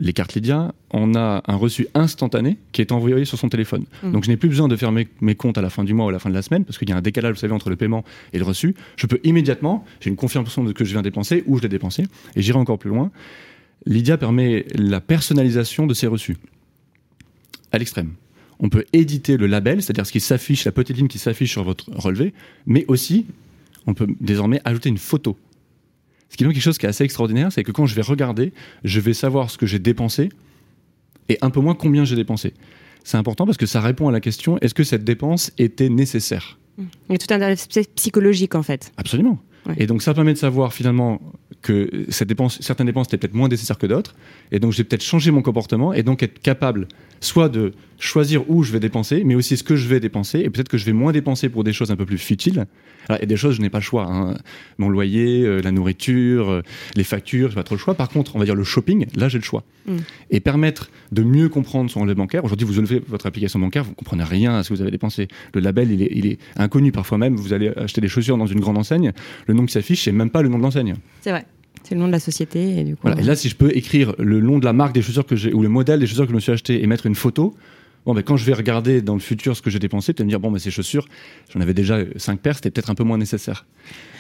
[0.02, 3.86] les cartes Lydia, on a un reçu instantané qui est envoyé sur son téléphone.
[4.02, 4.12] Mmh.
[4.12, 6.10] Donc je n'ai plus besoin de faire mes, comptes à la fin du mois ou
[6.10, 7.70] à la fin de la semaine, parce qu'il y a un décalage, vous savez, entre
[7.70, 8.76] le paiement et le reçu.
[8.98, 11.70] Je peux immédiatement, j'ai une confirmation de ce que je viens dépenser, où je l'ai
[11.70, 13.12] dépensé, et j'irai encore plus loin.
[13.86, 16.38] Lydia permet la personnalisation de ces reçus,
[17.72, 18.14] à l'extrême.
[18.60, 21.64] On peut éditer le label, c'est-à-dire ce qui s'affiche, la petite ligne qui s'affiche sur
[21.64, 22.34] votre relevé,
[22.66, 23.28] mais aussi,
[23.86, 25.38] on peut désormais ajouter une photo
[26.32, 28.54] ce qui est quelque chose qui est assez extraordinaire, c'est que quand je vais regarder,
[28.86, 30.30] je vais savoir ce que j'ai dépensé
[31.28, 32.54] et un peu moins combien j'ai dépensé.
[33.04, 36.58] C'est important parce que ça répond à la question est-ce que cette dépense était nécessaire?
[36.78, 38.94] Il y a tout un aspect psychologique en fait.
[38.96, 39.39] Absolument.
[39.78, 41.21] Et donc ça permet de savoir finalement
[41.62, 44.15] que cette dépense, certaines dépenses étaient peut-être moins nécessaires que d'autres,
[44.52, 46.88] et donc j'ai peut-être changé mon comportement et donc être capable
[47.19, 50.50] soit de choisir où je vais dépenser, mais aussi ce que je vais dépenser, et
[50.50, 52.65] peut-être que je vais moins dépenser pour des choses un peu plus futiles.
[53.08, 54.06] Alors, il y a des choses, je n'ai pas le choix.
[54.06, 54.38] Hein.
[54.78, 56.62] Mon loyer, euh, la nourriture, euh,
[56.95, 57.93] les factures, je n'ai pas trop le choix.
[57.95, 59.63] Par contre, on va dire le shopping, là, j'ai le choix.
[59.86, 59.97] Mm.
[60.30, 62.43] Et permettre de mieux comprendre son relevé bancaire.
[62.45, 64.91] Aujourd'hui, vous ouvrez votre application bancaire, vous ne comprenez rien à ce que vous avez
[64.91, 65.28] dépensé.
[65.54, 66.91] Le label, il est, il est inconnu.
[66.91, 69.13] Parfois même, vous allez acheter des chaussures dans une grande enseigne,
[69.47, 70.96] le nom qui s'affiche, c'est même pas le nom de l'enseigne.
[71.22, 71.46] C'est vrai.
[71.84, 72.80] C'est le nom de la société.
[72.80, 73.20] Et, du coup, voilà.
[73.20, 75.54] et là, si je peux écrire le nom de la marque des chaussures que j'ai,
[75.54, 77.56] ou le modèle des chaussures que je me suis acheté et mettre une photo,
[78.06, 80.30] bon, ben, quand je vais regarder dans le futur ce que j'ai dépensé, vas me
[80.30, 81.08] dire, bon, ben, ces chaussures,
[81.54, 83.66] j'en avais déjà 5 paires, c'était peut-être un peu moins nécessaire.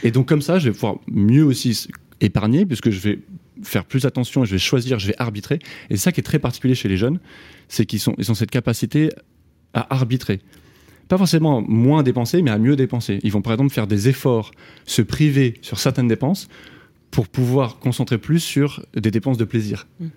[0.03, 1.87] Et donc, comme ça, je vais pouvoir mieux aussi
[2.19, 3.19] épargner, puisque je vais
[3.63, 5.59] faire plus attention, je vais choisir, je vais arbitrer.
[5.89, 7.19] Et c'est ça qui est très particulier chez les jeunes,
[7.67, 9.09] c'est qu'ils sont, ils ont cette capacité
[9.73, 10.39] à arbitrer.
[11.11, 13.19] Pas forcément moins dépenser, mais à mieux dépenser.
[13.23, 14.51] Ils vont par exemple faire des efforts,
[14.85, 16.47] se priver sur certaines dépenses
[17.11, 19.87] pour pouvoir concentrer plus sur des dépenses de plaisir.
[19.99, 20.07] Mmh.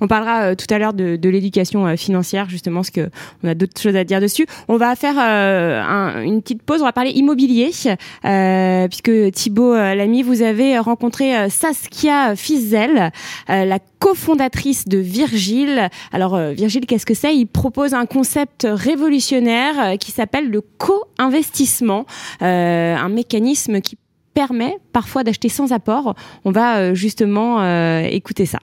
[0.00, 3.10] On parlera euh, tout à l'heure de, l'éducation euh, financière, justement, parce que
[3.42, 4.46] on a d'autres choses à dire dessus.
[4.68, 6.80] On va faire euh, une petite pause.
[6.82, 13.10] On va parler immobilier, puisque Thibault Lamy, vous avez rencontré Saskia Fizel,
[13.48, 15.88] la cofondatrice de Virgile.
[16.12, 17.36] Alors Virgile, qu'est-ce que c'est?
[17.36, 22.06] Il propose un concept révolutionnaire qui s'appelle le co-investissement,
[22.40, 23.96] un mécanisme qui
[24.36, 26.14] permet parfois d'acheter sans apport.
[26.44, 28.58] On va euh, justement euh, écouter ça.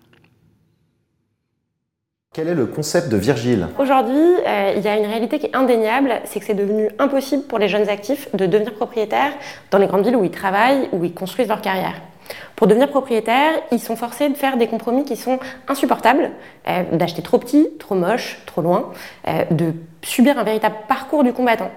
[2.31, 3.67] Quel est le concept de Virgile?
[3.79, 7.43] Aujourd'hui, euh, il y a une réalité qui est indéniable, c'est que c'est devenu impossible
[7.43, 9.33] pour les jeunes actifs de devenir propriétaires
[9.71, 11.95] dans les grandes villes où ils travaillent, où ils construisent leur carrière.
[12.55, 16.31] Pour devenir propriétaires, ils sont forcés de faire des compromis qui sont insupportables,
[16.93, 18.93] d'acheter trop petit, trop moche, trop loin,
[19.51, 21.71] de subir un véritable parcours du combattant.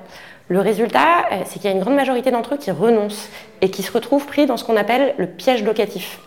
[0.49, 3.29] Le résultat, euh, c'est qu'il y a une grande majorité d'entre eux qui renoncent
[3.63, 6.21] et qui se retrouvent pris dans ce qu'on appelle le piège locatif.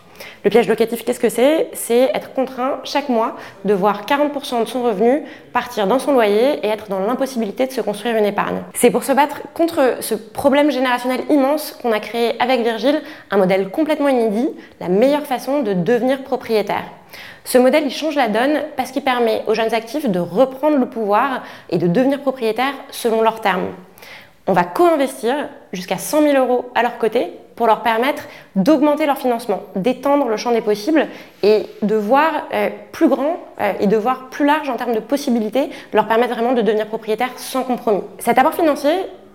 [0.44, 1.68] Le piège locatif, qu'est-ce que c'est?
[1.72, 5.22] C'est être contraint chaque mois de voir 40% de son revenu
[5.54, 8.62] partir dans son loyer et être dans l'impossibilité de se construire une épargne.
[8.74, 13.38] C'est pour se battre contre ce problème générationnel immense qu'on a créé avec Virgile un
[13.38, 16.84] modèle complètement inédit, la meilleure façon de devenir propriétaire.
[17.44, 20.86] Ce modèle, il change la donne parce qu'il permet aux jeunes actifs de reprendre le
[20.86, 23.70] pouvoir et de devenir propriétaires selon leurs termes.
[24.50, 28.24] On va co-investir jusqu'à 100 000 euros à leur côté pour leur permettre
[28.56, 31.06] d'augmenter leur financement, d'étendre le champ des possibles
[31.44, 34.98] et de voir euh, plus grand euh, et de voir plus large en termes de
[34.98, 38.02] possibilités, leur permettre vraiment de devenir propriétaire sans compromis.
[38.18, 38.90] Cet apport financier,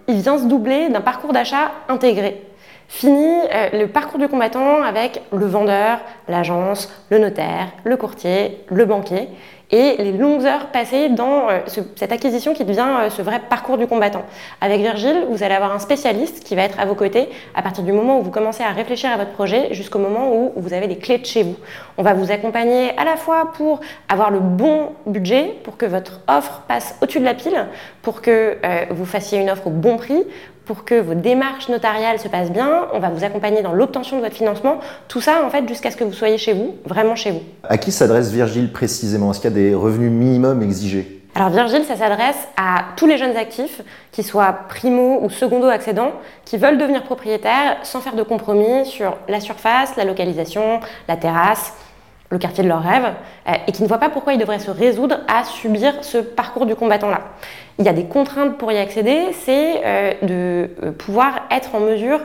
[0.10, 2.44] il vient se doubler d'un parcours d'achat intégré.
[2.88, 8.86] Fini euh, le parcours du combattant avec le vendeur, l'agence, le notaire, le courtier, le
[8.86, 9.28] banquier
[9.72, 11.62] et les longues heures passées dans euh,
[11.96, 14.24] cette acquisition qui devient euh, ce vrai parcours du combattant.
[14.62, 17.84] Avec Virgile, vous allez avoir un spécialiste qui va être à vos côtés à partir
[17.84, 20.86] du moment où vous commencez à réfléchir à votre projet jusqu'au moment où vous avez
[20.86, 21.56] les clés de chez vous.
[21.98, 26.22] On va vous accompagner à la fois pour avoir le bon budget, pour que votre
[26.28, 27.66] offre passe au-dessus de la pile,
[28.04, 28.58] pour que
[28.92, 30.24] vous fassiez une offre au bon prix,
[30.66, 34.22] pour que vos démarches notariales se passent bien, on va vous accompagner dans l'obtention de
[34.24, 37.32] votre financement, tout ça en fait jusqu'à ce que vous soyez chez vous, vraiment chez
[37.32, 37.42] vous.
[37.64, 39.32] À qui s'adresse Virgile précisément?
[39.32, 41.22] Est-ce qu'il y a des revenus minimums exigés?
[41.38, 43.82] Alors Virgile, ça s'adresse à tous les jeunes actifs,
[44.14, 46.14] qui soient primo ou secondo accédants,
[46.46, 51.74] qui veulent devenir propriétaires sans faire de compromis sur la surface, la localisation, la terrasse,
[52.36, 53.14] le quartier de leur rêve,
[53.48, 56.66] euh, et qui ne voient pas pourquoi ils devraient se résoudre à subir ce parcours
[56.66, 57.22] du combattant-là.
[57.80, 61.80] Il y a des contraintes pour y accéder, c'est euh, de euh, pouvoir être en
[61.80, 62.20] mesure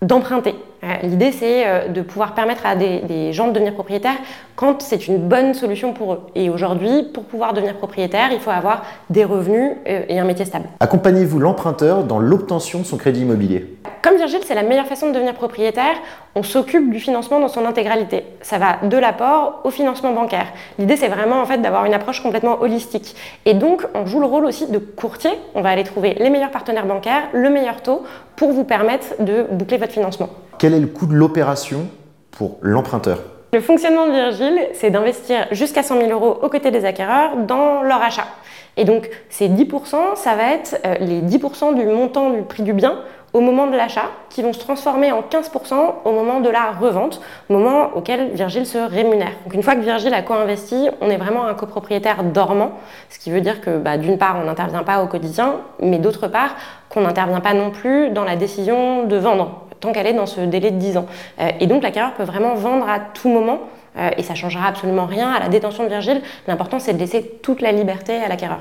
[0.00, 0.54] d'emprunter.
[1.02, 4.16] L'idée, c'est de pouvoir permettre à des, gens de devenir propriétaires
[4.56, 6.20] quand c'est une bonne solution pour eux.
[6.34, 10.66] Et aujourd'hui, pour pouvoir devenir propriétaire, il faut avoir des revenus et un métier stable.
[10.80, 15.12] Accompagnez-vous l'emprunteur dans l'obtention de son crédit immobilier comme Virgile, c'est la meilleure façon de
[15.12, 15.94] devenir propriétaire.
[16.34, 18.24] On s'occupe du financement dans son intégralité.
[18.40, 20.46] Ça va de l'apport au financement bancaire.
[20.80, 23.14] L'idée, c'est vraiment en fait d'avoir une approche complètement holistique.
[23.44, 25.30] Et donc, on joue le rôle aussi de courtier.
[25.54, 28.02] On va aller trouver les meilleurs partenaires bancaires, le meilleur taux
[28.34, 30.30] pour vous permettre de boucler votre financement.
[30.62, 31.88] Quel est le coût de l'opération
[32.30, 33.18] pour l'emprunteur?
[33.52, 37.82] Le fonctionnement de Virgile, c'est d'investir jusqu'à 100 000 euros aux côtés des acquéreurs dans
[37.82, 38.28] leur achat.
[38.76, 42.74] Et donc, ces 10%, ça va être euh, les 10% du montant du prix du
[42.74, 43.00] bien
[43.32, 47.20] au moment de l'achat, qui vont se transformer en 15% au moment de la revente,
[47.48, 49.32] moment auquel Virgile se rémunère.
[49.44, 52.72] Donc une fois que Virgile a co-investi, on est vraiment un copropriétaire dormant,
[53.08, 56.28] ce qui veut dire que bah, d'une part, on n'intervient pas au quotidien, mais d'autre
[56.28, 56.54] part,
[56.88, 60.40] qu'on n'intervient pas non plus dans la décision de vendre, tant qu'elle est dans ce
[60.40, 61.06] délai de 10 ans.
[61.40, 63.60] Euh, et donc l'acquéreur peut vraiment vendre à tout moment,
[63.98, 66.22] euh, et ça changera absolument rien à la détention de Virgile.
[66.46, 68.60] L'important, c'est de laisser toute la liberté à l'acquéreur.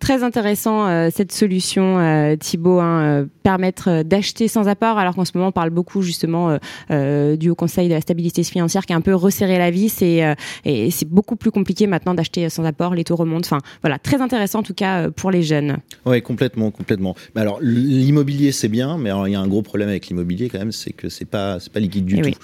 [0.00, 5.26] Très intéressant euh, cette solution, euh, Thibault, hein, euh, permettre d'acheter sans apport, alors qu'en
[5.26, 6.58] ce moment on parle beaucoup justement
[6.88, 10.22] du Haut Conseil de la stabilité financière qui a un peu resserré la vis et,
[10.64, 13.46] et c'est beaucoup plus compliqué maintenant d'acheter sans apport, les taux remontent.
[13.46, 15.78] Enfin voilà, très intéressant en tout cas pour les jeunes.
[16.06, 17.14] Oui, complètement, complètement.
[17.34, 20.48] Mais alors l'immobilier c'est bien, mais alors il y a un gros problème avec l'immobilier
[20.48, 22.38] quand même, c'est que c'est pas c'est pas liquide du eh tout.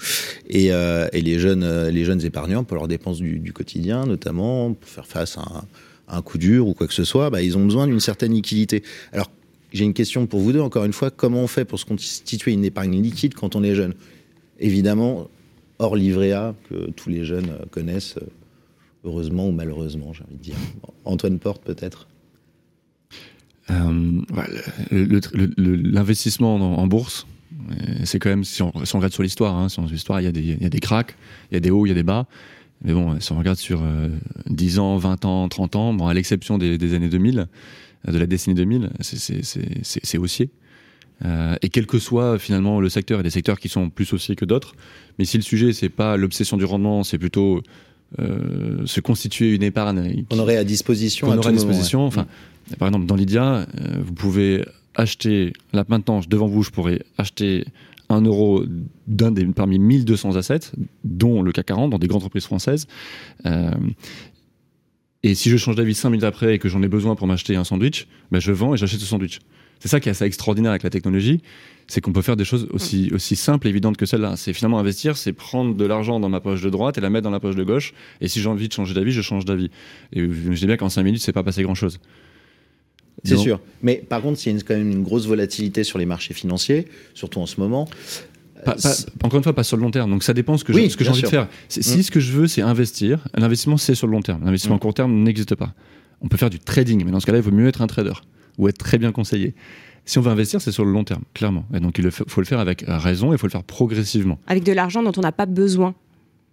[0.49, 4.89] Et, et, les jeunes les jeunes épargnants pour leurs dépenses du, du quotidien notamment, pour
[4.89, 5.63] faire face à un
[6.07, 8.83] un coup dur ou quoi que ce soit, bah, ils ont besoin d'une certaine liquidité.
[9.11, 9.29] Alors,
[9.73, 12.53] j'ai une question pour vous deux, encore une fois, comment on fait pour se constituer
[12.53, 13.93] une épargne liquide quand on est jeune?
[14.59, 15.29] Évidemment,
[15.79, 18.15] hors livret A, que tous les jeunes connaissent,
[19.03, 20.55] heureusement ou malheureusement, j'ai envie de dire.
[21.05, 22.07] Antoine Porte, peut-être?
[23.69, 24.21] Euh,
[25.57, 27.27] L'investissement en, bourse,
[28.05, 30.41] c'est quand même, si on, regarde sur l'histoire, hein, sur l'histoire, il y, a des,
[30.41, 31.15] il y a des cracks,
[31.51, 32.25] il y a des hauts, il y a des bas.
[32.83, 33.81] Mais bon, si on regarde sur
[34.49, 37.47] 10 euh, ans, 20 ans, 30 ans, bon, à l'exception des, années 2000,
[38.07, 40.49] euh, de la décennie 2000, c'est haussier.
[41.25, 43.89] Euh, et quel que soit finalement le secteur, il y a des secteurs qui sont
[43.89, 44.75] plus haussiers que d'autres.
[45.17, 47.61] Mais si le sujet, c'est pas l'obsession du rendement, c'est plutôt
[48.17, 50.23] se constituer une épargne.
[50.29, 51.27] On aurait à disposition.
[51.27, 52.05] On aurait à disposition.
[52.05, 52.25] Enfin,
[52.79, 53.65] par exemple, dans Lydia,
[53.99, 54.63] vous pouvez
[54.95, 57.65] acheter, là maintenant, devant vous, je pourrais acheter
[58.09, 58.63] un euro
[59.07, 60.71] d'un des parmi 1200 assets,
[61.03, 62.87] dont le CAC 40, dans des grandes entreprises françaises.
[63.45, 63.71] Euh,
[65.23, 67.55] et si je change d'avis 5 minutes après et que j'en ai besoin pour m'acheter
[67.55, 69.39] un sandwich, ben je vends et j'achète ce sandwich.
[69.79, 71.41] C'est ça qui est assez extraordinaire avec la technologie,
[71.87, 74.35] c'est qu'on peut faire des choses aussi, aussi simples et évidentes que celle-là.
[74.35, 77.23] C'est finalement investir, c'est prendre de l'argent dans ma poche de droite et la mettre
[77.23, 77.93] dans la poche de gauche.
[78.21, 79.69] Et si j'ai envie de changer d'avis, je change d'avis.
[80.13, 81.99] Et je dis bien qu'en 5 minutes, c'est pas passé grand-chose.
[83.23, 83.59] C'est sûr.
[83.81, 86.87] Mais par contre, il y a quand même une grosse volatilité sur les marchés financiers,
[87.13, 87.87] surtout en ce moment.
[89.23, 90.09] encore une fois, pas sur le long terme.
[90.09, 91.47] Donc ça dépend ce que j'ai envie de faire.
[91.69, 92.03] Si mm.
[92.03, 94.43] ce que je veux, c'est investir, l'investissement, c'est sur le long terme.
[94.45, 94.81] L'investissement à mm.
[94.81, 95.73] court terme n'existe pas.
[96.21, 98.13] On peut faire du trading, mais dans ce cas-là, il vaut mieux être un trader
[98.57, 99.53] ou être très bien conseillé.
[100.05, 101.65] Si on veut investir, c'est sur le long terme, clairement.
[101.73, 104.39] Et donc, il faut le faire avec raison et il faut le faire progressivement.
[104.47, 105.95] Avec de l'argent dont on n'a pas besoin.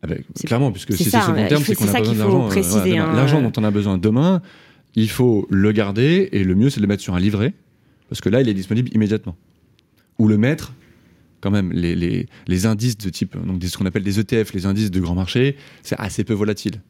[0.02, 2.50] Avec, clairement, puisque si c'est sur le long terme, c'est qu'on a besoin d'argent.
[2.50, 3.12] Hein.
[3.14, 4.42] l'argent dont on a besoin demain,
[4.94, 7.52] il faut le garder et le mieux, c'est de le mettre sur un livret
[8.08, 9.36] parce que là, il est disponible immédiatement.
[10.18, 10.72] Ou le mettre,
[11.40, 14.66] quand même, les, les, les indices de type, donc ce qu'on appelle des ETF, les
[14.66, 16.80] indices de grand marché, c'est assez peu volatile.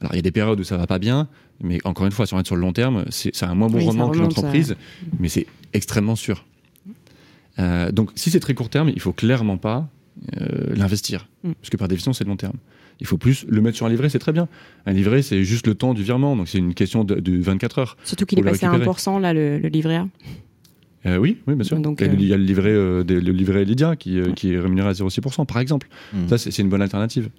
[0.00, 1.28] Alors, il y a des périodes où ça va pas bien,
[1.62, 3.84] mais encore une fois, si on est sur le long terme, c'est un moins bon
[3.84, 4.76] rendement qu'une entreprise,
[5.18, 6.46] mais c'est extrêmement sûr.
[7.58, 9.88] Euh, donc, si c'est très court terme, il faut clairement pas
[10.40, 11.52] euh, l'investir, mm.
[11.52, 12.56] parce que par définition, c'est long terme.
[13.00, 14.48] Il faut plus le mettre sur un livret, c'est très bien.
[14.86, 17.96] Un livret, c'est juste le temps du virement, donc c'est une question de, 24 heures.
[18.04, 20.08] Surtout qu'il est passé à 1%, là, le, livret A.
[21.06, 21.78] Euh, oui, oui, bien sûr.
[21.78, 24.88] Donc, il y a le livret, euh, le livret Lydia qui, euh, qui, est rémunéré
[24.88, 25.88] à 0,6%, par exemple.
[26.12, 26.28] Hmm.
[26.28, 27.30] Ça, c'est une bonne alternative.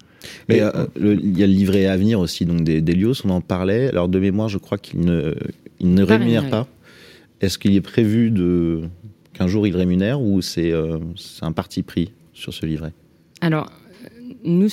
[0.49, 3.89] Mais il y a le livret à venir aussi, donc des, on en parlait.
[3.89, 5.35] Alors, de mémoire, je crois qu'il ne,
[5.79, 6.67] il ne rémunère pas.
[7.39, 8.81] Est-ce qu'il est prévu de
[9.33, 10.73] qu'un jour il rémunère ou c'est
[11.41, 12.93] un parti pris sur ce livret?
[13.41, 13.71] Alors,
[14.43, 14.69] nous,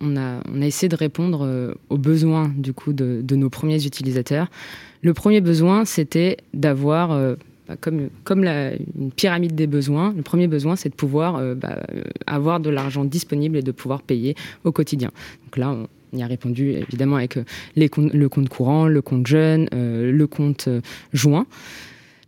[0.00, 4.48] on a, essayé de répondre aux besoins du coup de, nos premiers utilisateurs.
[5.02, 7.36] Le premier besoin, c'était d'avoir
[7.68, 8.08] bah, comme,
[8.44, 12.70] une pyramide des besoins, le premier besoin, c'est de pouvoir euh, bah, euh, avoir de
[12.70, 14.34] l'argent disponible et de pouvoir payer
[14.64, 15.10] au quotidien.
[15.44, 17.44] Donc là, on, y a répondu évidemment avec euh,
[17.76, 20.68] le compte courant, le compte jeune, le compte
[21.12, 21.46] joint.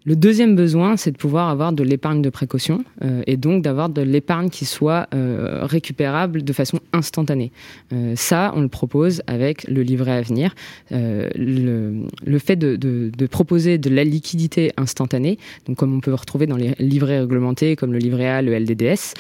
[0.07, 3.89] Le deuxième besoin, c'est de pouvoir avoir de l'épargne de précaution euh, et donc d'avoir
[3.89, 7.53] de l'épargne qui soit euh, récupérable de façon instantanée.
[7.95, 10.55] Euh, ça, on le propose avec le livret à venir.
[10.91, 15.39] Le, fait de, proposer de la liquidité instantanée,
[15.77, 19.15] comme on peut retrouver dans les livrets réglementés comme le livret A, le LDDS,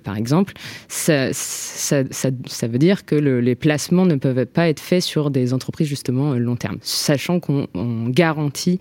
[0.00, 0.52] par exemple,
[0.88, 1.30] ça,
[2.68, 6.34] veut dire que le, les placements ne peuvent pas être faits sur des entreprises justement
[6.34, 7.66] long terme, sachant qu'on
[8.08, 8.78] garantit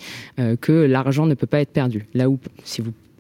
[0.59, 2.05] que la l'argent ne peut pas être perdu.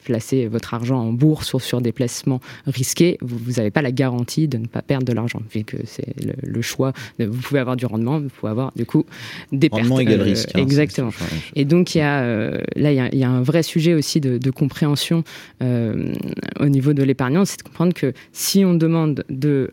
[0.05, 4.47] Placez votre argent en bourse ou sur des placements risqués, vous n'avez pas la garantie
[4.47, 6.93] de ne pas perdre de l'argent, vu que c'est le, choix.
[7.19, 9.05] vous pouvez avoir du rendement, vous pouvez avoir du coup
[9.51, 10.09] des rendement pertes.
[10.09, 10.49] Égal euh, risque.
[10.53, 11.09] Hein, exactement.
[11.55, 14.51] Et donc il y a euh, là il y, a un vrai sujet aussi de,
[14.51, 15.23] compréhension
[15.61, 16.13] euh,
[16.59, 19.69] au niveau de l'épargnant, c'est de comprendre que si on demande de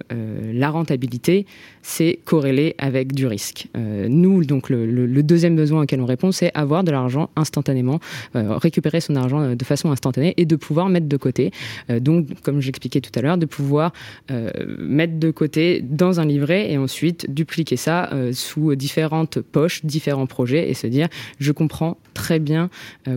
[0.53, 1.47] la rentabilité,
[1.83, 3.69] c'est corrélé avec du risque.
[3.75, 8.01] nous donc le, le, deuxième besoin auquel on répond, c'est avoir de l'argent instantanément,
[8.35, 11.51] récupérer son argent de façon instantanée et de pouvoir mettre de côté.
[11.91, 13.93] Euh, donc, comme j'expliquais tout à l'heure, de pouvoir
[14.31, 19.85] euh, mettre de côté dans un livret et ensuite dupliquer ça euh, sous différentes poches,
[19.85, 21.09] différents projets et se dire
[21.39, 22.69] je comprends très bien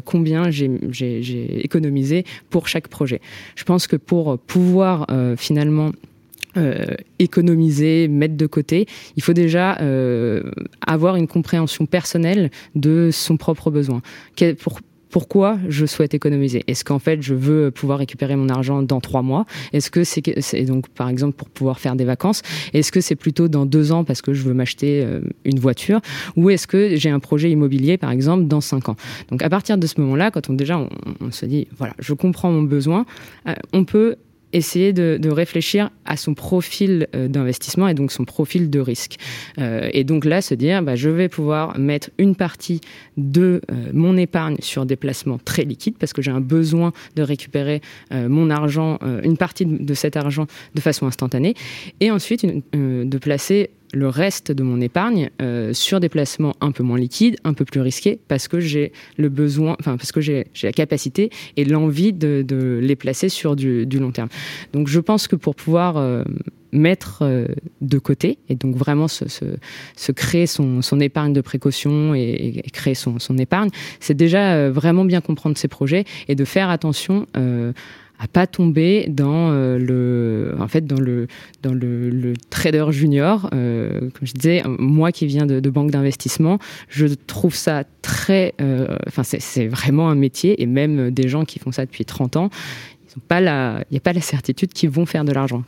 [0.06, 3.20] combien j'ai économisé pour chaque projet.
[3.56, 5.92] Je pense que pour pouvoir finalement
[7.20, 8.88] économiser, mettre de côté,
[9.18, 9.78] il faut déjà
[10.86, 14.02] avoir une compréhension personnelle de son propre besoin.
[14.60, 14.80] pour,
[15.10, 16.64] pourquoi je souhaite économiser.
[16.68, 19.46] Est-ce qu'en fait je veux pouvoir récupérer mon argent dans trois mois?
[19.74, 22.42] Est-ce que c'est donc par exemple pour pouvoir faire des vacances
[22.74, 26.02] Est-ce que c'est plutôt dans deux ans parce que je veux m'acheter euh, une voiture?
[26.36, 28.96] Ou est-ce que j'ai un projet immobilier par exemple dans cinq ans?
[29.30, 30.80] Donc à partir de ce moment-là, quand on déjà
[31.22, 33.06] on, se dit voilà je comprends mon besoin,
[33.48, 34.16] euh, on peut
[34.56, 39.18] essayer de, réfléchir à son profil euh, d'investissement et donc son profil de risque.
[39.58, 42.80] Euh, et donc là, se dire, bah, je vais pouvoir mettre une partie
[43.18, 47.24] de euh, mon épargne sur des placements très liquides parce que j'ai un besoin de
[47.24, 47.82] récupérer
[48.12, 51.54] mon argent, une partie de, cet argent de façon instantanée,
[52.00, 56.84] et ensuite de placer le reste de mon épargne euh, sur des placements un peu
[56.84, 60.48] moins liquides, un peu plus risqués, parce que j'ai le besoin, enfin parce que j'ai
[60.62, 62.46] la capacité et l'envie de,
[62.82, 64.30] les placer sur du, long terme.
[64.74, 66.24] Donc je pense que pour pouvoir euh,
[66.74, 67.46] mettre euh,
[67.80, 69.24] de côté et donc vraiment se,
[70.12, 73.70] créer son, épargne de précaution et, créer son, son épargne,
[74.02, 77.28] c'est déjà vraiment bien comprendre ses projets et de faire attention
[78.20, 81.28] à pas tomber dans euh, le en fait dans le
[81.64, 86.60] dans le, trader junior euh, comme je disais moi qui viens de, banque d'investissement.
[86.90, 91.60] Je trouve ça très euh, enfin c'est vraiment un métier et même des gens qui
[91.60, 92.50] font ça depuis 30 ans
[93.28, 95.64] pas la, il n'y a pas la certitude qu'ils vont faire de l'argent.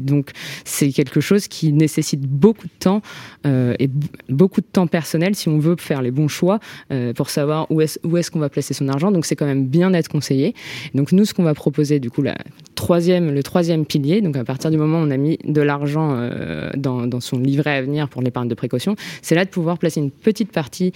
[0.00, 0.30] Donc
[0.64, 3.02] c'est quelque chose qui nécessite beaucoup de temps
[3.46, 3.90] euh, et
[4.28, 6.60] beaucoup de temps personnel si on veut faire les bons choix
[6.92, 9.10] euh, pour savoir où est-ce où est-ce qu'on va placer son argent.
[9.10, 10.54] Donc c'est quand même bien d'être conseillé.
[10.94, 12.36] Donc nous ce qu'on va proposer du coup la
[12.74, 14.20] troisième le troisième pilier.
[14.20, 17.38] Donc à partir du moment où on a mis de l'argent euh, dans, dans son
[17.38, 20.92] livret à venir pour l'épargne de précaution, c'est là de pouvoir placer une petite partie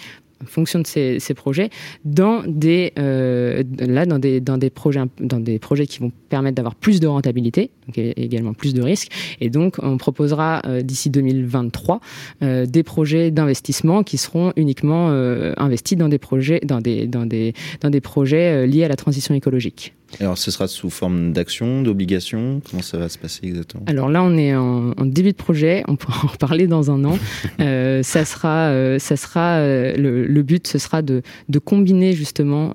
[0.47, 1.70] fonction de ces, projets,
[2.05, 6.74] dans des, là, dans des, dans, des projets, dans des projets qui vont permettre d'avoir
[6.74, 9.11] plus de rentabilité, donc également plus de risques.
[9.41, 12.01] Et donc, on proposera d'ici 2023
[12.41, 15.09] des projets d'investissement qui seront uniquement
[15.57, 19.34] investis dans des projets, dans des, dans des, dans des projets liés à la transition
[19.34, 19.95] écologique.
[20.18, 23.84] Alors, ce sera sous forme d'action, d'obligation Comment ça va se passer exactement?
[23.86, 25.84] Alors là, on est en, début de projet.
[25.86, 27.18] On pourra en reparler dans un an.
[27.61, 32.72] euh, ça sera, euh, ça sera euh, le, but, ce sera de, de combiner justement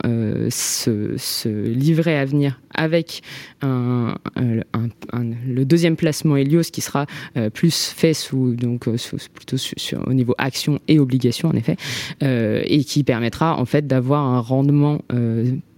[0.49, 3.21] ce, ce, livret à venir avec
[3.61, 7.05] un, le deuxième placement Helios qui sera
[7.53, 8.87] plus fait sous donc
[9.33, 11.77] plutôt sur, au niveau action et obligation en effet,
[12.21, 15.01] et qui permettra en fait d'avoir un rendement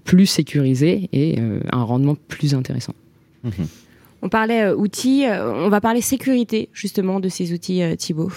[0.07, 2.95] plus sécurisé et euh, un rendement plus intéressant.
[3.43, 3.51] Mhm.
[4.23, 8.31] On parlait euh, outils, euh, on va parler sécurité justement de ces outils, Thibault.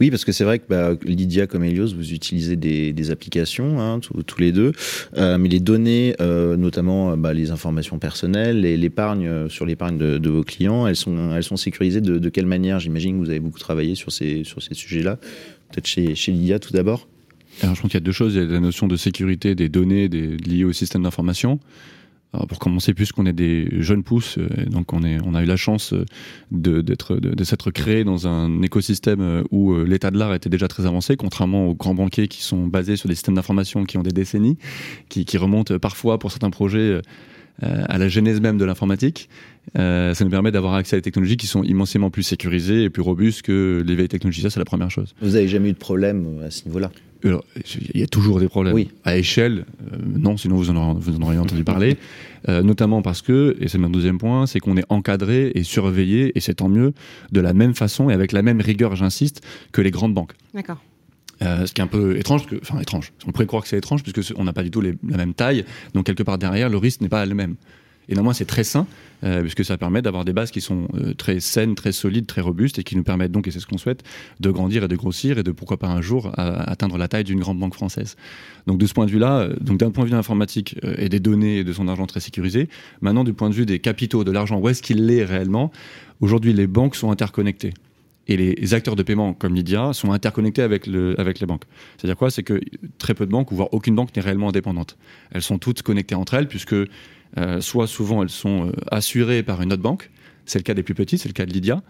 [0.00, 3.98] Oui, parce que c'est vrai que bah, Lydia comme Helios, vous utilisez des, applications, hein,
[3.98, 4.72] tous les deux,
[5.16, 10.86] mais les données, notamment bah, les informations personnelles et l'épargne sur l'épargne de, vos clients,
[10.86, 12.78] elles sont, elles sont sécurisées de, quelle manière?
[12.80, 15.16] J'imagine que vous avez beaucoup travaillé sur ces, sur ces sujets-là.
[15.70, 17.06] Peut-être chez, chez Lydia tout d'abord
[17.62, 18.34] je pense qu'il y a deux choses.
[18.34, 21.58] Il y a la notion de sécurité des données liées au système d'information.
[22.48, 26.04] pour commencer, puisqu'on est des jeunes pousses, euh, donc on, a eu la chance euh,
[26.50, 26.84] de,
[27.42, 31.68] s'être créé dans un écosystème euh, où l'état de l'art était déjà très avancé, contrairement
[31.68, 34.58] aux grands banquiers qui sont basés sur des systèmes d'information qui ont des décennies,
[35.08, 37.00] qui, qui remontent parfois pour certains projets
[37.60, 39.28] à la genèse même de l'informatique.
[39.74, 43.02] ça nous permet d'avoir accès à des technologies qui sont immensément plus sécurisées et plus
[43.02, 44.42] robustes que les vieilles technologies.
[44.42, 45.14] Ça, c'est la première chose.
[45.20, 46.92] Vous n'avez jamais eu de problème à ce niveau-là?
[47.24, 48.74] Il y a toujours des problèmes.
[48.74, 48.90] Oui.
[49.04, 51.96] À échelle, euh, non, sinon vous en auriez, vous en entendu parler.
[52.48, 56.30] Euh, notamment parce que, et c'est mon deuxième point, c'est qu'on est encadré et surveillé,
[56.36, 56.94] et c'est tant mieux,
[57.32, 59.42] de la même façon et avec la même rigueur, j'insiste,
[59.72, 60.34] que les grandes banques.
[60.54, 60.78] D'accord.
[61.42, 63.12] Euh, ce qui est un peu étrange, que, enfin étrange.
[63.26, 65.64] On pourrait croire que c'est étrange puisque on n'a pas du tout la même taille,
[65.94, 67.56] donc quelque part derrière, le risque n'est pas le même.
[68.08, 68.86] Et néanmoins, c'est très sain,
[69.24, 72.40] euh, puisque ça permet d'avoir des bases qui sont euh, très saines, très solides, très
[72.40, 74.02] robustes, et qui nous permettent donc, et c'est ce qu'on souhaite,
[74.40, 77.40] de grandir et de grossir, et de pourquoi pas un jour atteindre la taille d'une
[77.40, 78.16] grande banque française.
[78.66, 81.20] Donc de ce point de vue-là, euh, donc d'un point de vue informatique et des
[81.20, 82.68] données et de son argent très sécurisé,
[83.00, 85.70] maintenant du point de vue des capitaux, de l'argent, où est-ce qu'il l'est réellement
[86.20, 87.74] Aujourd'hui, les banques sont interconnectées
[88.28, 91.64] et les acteurs de paiement comme Lydia sont interconnectés avec, le, avec les banques.
[91.96, 92.30] C'est-à-dire quoi?
[92.30, 92.60] C'est que
[92.98, 94.98] très peu de banques, voire aucune banque n'est réellement indépendante.
[95.30, 96.76] Elles sont toutes connectées entre elles, puisque
[97.60, 100.10] soit souvent elles sont euh, assurées par une autre banque,
[100.46, 101.82] c'est le cas des plus petits, c'est le cas de Lydia.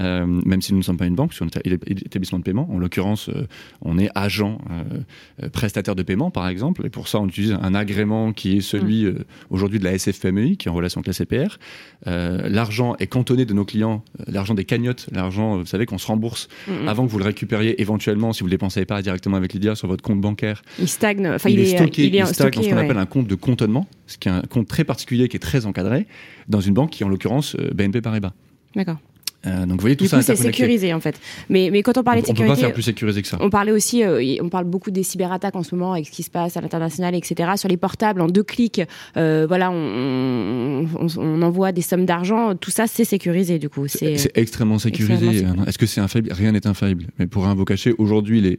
[0.00, 2.68] Euh, même si nous ne sommes pas une banque, sur un établissement de paiement.
[2.70, 3.46] En l'occurrence, euh,
[3.82, 7.74] on est agent euh, prestataire de paiement, par exemple, et pour ça, on utilise un
[7.74, 9.24] agrément qui est celui mm.
[9.50, 11.58] aujourd'hui de la SFPMI, qui est en relation avec la CPR.
[12.04, 16.48] l'argent est cantonné de nos clients, l'argent des cagnottes, l'argent, vous savez, qu'on se rembourse
[16.66, 16.88] mm, mm.
[16.88, 19.74] avant que vous le récupériez éventuellement, si vous ne le dépensez pas directement avec Lydia
[19.74, 20.62] sur votre compte bancaire.
[20.78, 23.26] Il stagne, enfin, il, est stocké, il, est stocké, dans ce qu'on appelle un compte
[23.26, 26.06] de contonnement, ce qui est un compte très particulier qui est très encadré,
[26.48, 28.32] dans une banque qui, en l'occurrence, BNP Paribas.
[28.74, 28.98] D'accord.
[29.46, 31.20] Euh, donc vous voyez tout ça c'est sécurisé en fait.
[31.48, 33.38] Mais, mais quand on parlait de sécurité, on peut pas faire plus sécurisé que ça.
[33.40, 36.22] On parlait aussi, euh, on parle beaucoup des cyberattaques en ce moment avec ce qui
[36.22, 37.52] se passe à l'international, etc.
[37.56, 38.82] Sur les portables, en deux clics,
[39.16, 40.86] euh, voilà, on,
[41.16, 42.54] on, envoie des sommes d'argent.
[42.54, 43.86] Tout ça, c'est sécurisé du coup.
[43.88, 45.44] C'est extrêmement sécurisé.
[45.66, 46.32] Est-ce que c'est infaillible?
[46.32, 47.06] Rien n'est infaillible.
[47.18, 48.58] Mais pour rien vous cacher, aujourd'hui les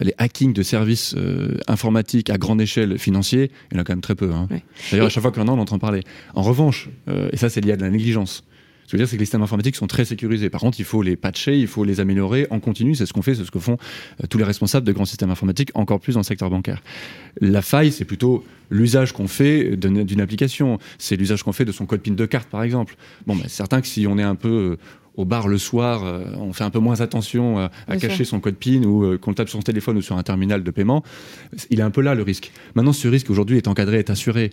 [0.00, 1.16] les hackings de services
[1.66, 4.30] informatiques à grande échelle financiers, il y en a quand même très peu.
[4.30, 4.46] Hein.
[4.92, 6.02] D'ailleurs, à chaque fois qu'on en a, on entend parler.
[6.36, 6.88] En revanche,
[7.32, 8.44] et ça c'est lié à de la négligence,
[8.86, 10.50] ce que je veux dire, c'est que les systèmes informatiques sont très sécurisés.
[10.50, 12.94] Par contre, il faut les patcher, il faut les améliorer en continu.
[12.94, 13.78] C'est ce qu'on fait, c'est ce que font
[14.22, 16.82] euh, tous les responsables de grands systèmes informatiques, encore plus dans le secteur bancaire.
[17.40, 20.78] La faille, c'est plutôt l'usage qu'on fait d'une application.
[20.98, 22.96] C'est l'usage qu'on fait de son code PIN de carte, par exemple.
[23.26, 24.76] Bon, bah, c'est certain que si on est un peu euh,
[25.16, 28.40] au bar le soir, euh, on fait un peu moins attention euh, à, cacher son
[28.40, 31.02] code PIN ou euh, qu'on tape sur son téléphone ou sur un terminal de paiement.
[31.70, 32.52] Il est un peu là le risque.
[32.74, 34.50] Maintenant, ce risque aujourd'hui est encadré, est assuré.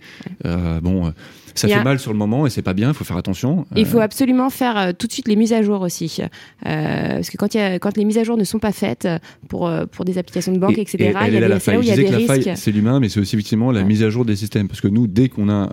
[0.82, 1.12] bon,
[1.54, 2.88] ça fait mal sur le moment et c'est pas bien.
[2.88, 3.66] Il faut faire attention.
[3.74, 6.20] Il faut absolument faire tout de suite les mises à jour aussi,
[6.62, 9.08] parce que quand, y a, quand les mises à jour ne sont pas faites
[9.48, 10.96] pour pour des applications de banque, etc.
[10.98, 11.78] il y a des, la faille.
[11.78, 12.50] Où il y a des risques.
[12.54, 15.06] C'est l'humain, mais c'est aussi effectivement la mise à jour des systèmes, parce que nous,
[15.06, 15.70] dès qu'on a,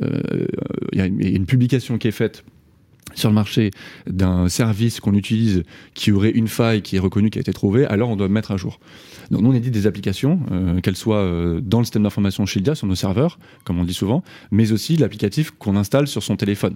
[0.00, 2.44] il y a une publication qui est faite
[3.14, 3.70] sur le marché
[4.06, 5.62] d'un service qu'on utilise
[5.94, 8.52] qui aurait une faille qui est reconnue, qui a été trouvée, alors on doit mettre
[8.52, 8.78] à jour.
[9.30, 12.74] Donc nous on édite des applications, euh, qu'elles soient euh, dans le système d'information Shieldia,
[12.74, 16.74] sur nos serveurs, comme on dit souvent, mais aussi l'applicatif qu'on installe sur son téléphone.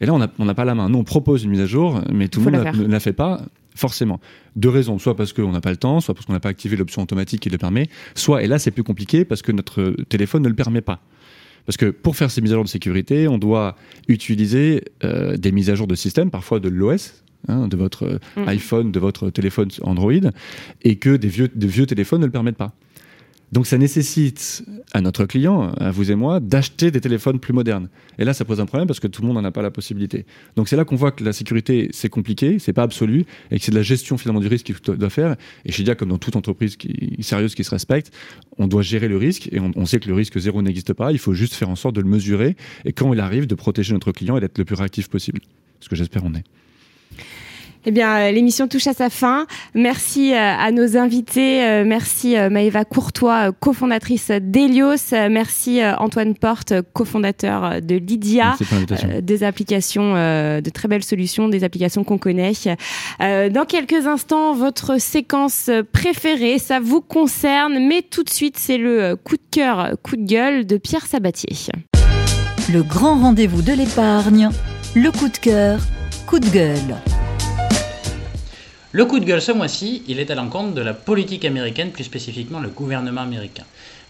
[0.00, 0.88] Et là on n'a pas la main.
[0.88, 3.42] Nous on propose une mise à jour, mais tout le monde ne la fait pas
[3.74, 4.20] forcément.
[4.56, 6.76] Deux raisons, soit parce qu'on n'a pas le temps, soit parce qu'on n'a pas activé
[6.76, 10.42] l'option automatique qui le permet, soit, et là c'est plus compliqué, parce que notre téléphone
[10.42, 11.00] ne le permet pas.
[11.66, 13.76] Parce que pour faire ces mises à jour de sécurité, on doit
[14.08, 18.48] utiliser euh, des mises à jour de système, parfois de l'OS, hein, de votre mm.
[18.48, 20.12] iPhone, de votre téléphone Android,
[20.82, 22.72] et que des vieux, vieux téléphones ne le permettent pas.
[23.52, 27.88] Donc ça nécessite à notre client, à vous et moi, d'acheter des téléphones plus modernes.
[28.18, 29.72] Et là, ça pose un problème parce que tout le monde n'en a pas la
[29.72, 30.24] possibilité.
[30.54, 33.64] Donc c'est là qu'on voit que la sécurité, c'est compliqué, c'est pas absolu, et que
[33.64, 35.36] c'est de la gestion finalement du risque qu'il doit faire.
[35.64, 36.76] Et chez Dia, comme dans toute entreprise
[37.20, 38.12] sérieuse qui se respecte,
[38.58, 41.10] on doit gérer le risque, et on, on sait que le risque zéro n'existe pas.
[41.10, 43.92] Il faut juste faire en sorte de le mesurer, et quand il arrive, de protéger
[43.92, 45.40] notre client et d'être le plus réactif possible.
[45.80, 46.44] Ce que j'espère on est.
[47.86, 49.46] Eh bien, euh, l'émission touche à sa fin.
[49.74, 51.64] Merci euh, à nos invités.
[51.64, 55.12] Euh, merci Maëva Courtois, cofondatrice d'Elios.
[55.12, 58.56] Merci Antoine Porte, cofondateur de Lydia.
[59.22, 62.52] des applications, de très belles solutions, des applications qu'on connaît.
[63.18, 69.16] Dans quelques instants, votre séquence préférée, ça vous concerne, mais tout de suite, c'est le
[69.16, 71.50] coup de cœur, coup de gueule de Pierre Sabatier.
[72.72, 74.50] Le grand rendez-vous de l'épargne,
[74.94, 75.80] le coup de cœur,
[76.26, 76.96] coup de gueule.
[78.92, 82.02] Le coup de gueule ce mois-ci, il est à l'encontre de la politique américaine, plus
[82.02, 83.62] spécifiquement le gouvernement américain.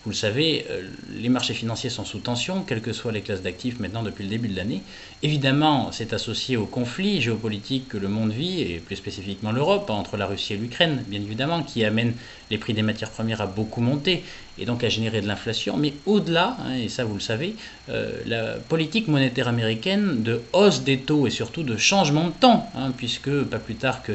[0.05, 3.43] Vous le savez, euh, les marchés financiers sont sous tension, quelles que soient les classes
[3.43, 4.81] d'actifs maintenant depuis le début de l'année.
[5.22, 10.16] Évidemment, c'est associé au conflit géopolitique que le monde vit, et plus spécifiquement l'Europe, entre
[10.16, 12.14] la Russie et l'Ukraine, bien évidemment, qui amène
[12.51, 14.24] les prix des matières premières à beaucoup monter,
[14.59, 15.76] et donc à générer de l'inflation.
[15.76, 17.55] Mais au-delà, hein, et ça vous le savez,
[17.91, 22.70] euh, la politique monétaire américaine de hausse des taux et surtout de changement de temps,
[22.74, 24.12] hein, puisque pas plus tard que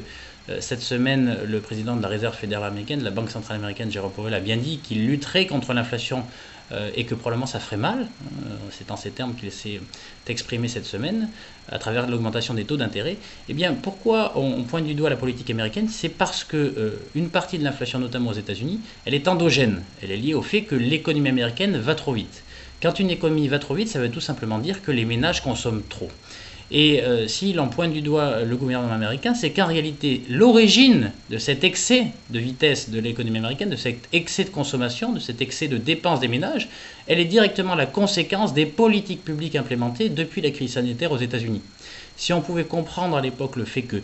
[0.59, 4.33] cette semaine, le président de la Réserve fédérale américaine, la Banque centrale américaine, Jérôme Powell,
[4.33, 6.23] a bien dit qu'il lutterait contre l'inflation
[6.71, 7.99] euh, et que probablement ça ferait mal.
[8.47, 9.79] Euh, c'est en ces termes qu'il s'est
[10.27, 11.29] exprimé cette semaine
[11.69, 13.17] à travers l'augmentation des taux d'intérêt.
[13.49, 15.89] Eh bien, pourquoi on, pointe du doigt la politique américaine?
[15.89, 19.83] C'est parce que une partie de l'inflation, notamment aux États-Unis, elle est endogène.
[20.01, 22.43] Elle est liée au fait que l'économie américaine va trop vite.
[22.81, 25.83] Quand une économie va trop vite, ça veut tout simplement dire que les ménages consomment
[25.87, 26.09] trop.
[26.71, 31.37] Et euh, s'il en pointe du doigt le gouvernement américain, c'est qu'en réalité, l'origine de
[31.37, 35.67] cet excès de vitesse de l'économie américaine, de cet excès de consommation, de cet excès
[35.67, 36.67] de dépenses des ménages,
[37.07, 41.61] elle est directement la conséquence des politiques publiques implémentées depuis la crise sanitaire aux États-Unis.
[42.17, 44.01] Si on pouvait comprendre à l'époque le fait que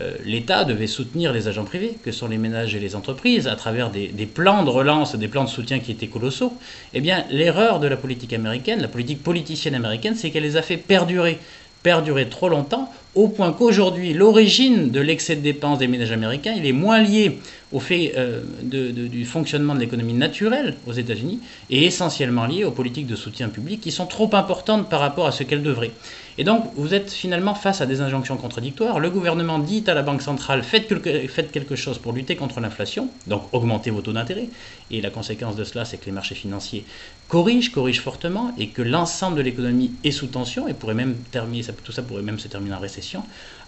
[0.00, 3.54] euh, l'État devait soutenir les agents privés, que sont les ménages et les entreprises, à
[3.54, 6.52] travers des, plans de relance, des plans de soutien qui étaient colossaux,
[6.94, 10.62] eh bien, l'erreur de la politique américaine, la politique politicienne américaine, c'est qu'elle les a
[10.62, 11.38] fait perdurer
[11.84, 16.66] perdurer trop longtemps, au point qu'aujourd'hui, l'origine de l'excès de dépenses des ménages américains, il
[16.66, 17.38] est moins lié
[17.72, 23.06] au fait euh, du fonctionnement de l'économie naturelle aux États-Unis et essentiellement lié aux politiques
[23.06, 25.92] de soutien public qui sont trop importantes par rapport à ce qu'elles devraient.
[26.36, 28.98] Et donc, vous êtes finalement face à des injonctions contradictoires.
[28.98, 33.42] Le gouvernement dit à la Banque centrale faites quelque, chose pour lutter contre l'inflation, donc
[33.52, 34.48] augmentez vos taux d'intérêt.
[34.90, 36.84] Et la conséquence de cela, c'est que les marchés financiers
[37.28, 41.64] corrigent, corrigent fortement, et que l'ensemble de l'économie est sous tension, et pourrait même terminer,
[41.84, 43.22] tout ça pourrait même se terminer en récession,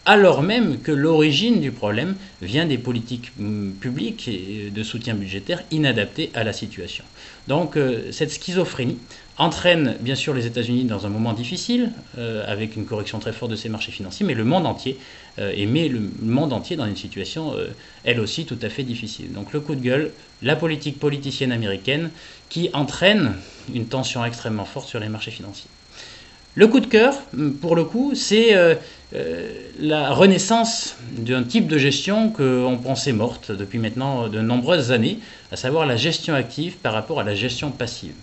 [0.04, 4.30] alors même que l'origine du problème vient des politiques hum, publiques
[4.72, 7.04] de soutien budgétaire inadaptées à la situation.
[7.48, 8.98] Donc, euh, cette schizophrénie
[9.38, 13.50] entraîne bien sûr les États-Unis dans un moment difficile, euh, avec une correction très forte
[13.50, 14.98] de ces marchés financiers, mais le monde entier,
[15.38, 17.68] euh, et met le monde entier dans une situation, euh,
[18.04, 19.32] elle aussi, tout à fait difficile.
[19.32, 20.10] Donc le coup de gueule,
[20.42, 22.10] la politique politicienne américaine,
[22.48, 23.34] qui entraîne
[23.74, 25.68] une tension extrêmement forte sur les marchés financiers.
[26.54, 27.14] Le coup de cœur,
[27.60, 28.54] pour le coup, c'est
[29.78, 35.18] la renaissance d'un type de gestion qu'on pensait morte depuis maintenant de nombreuses années,
[35.52, 38.14] à savoir la gestion active par rapport à la gestion passive.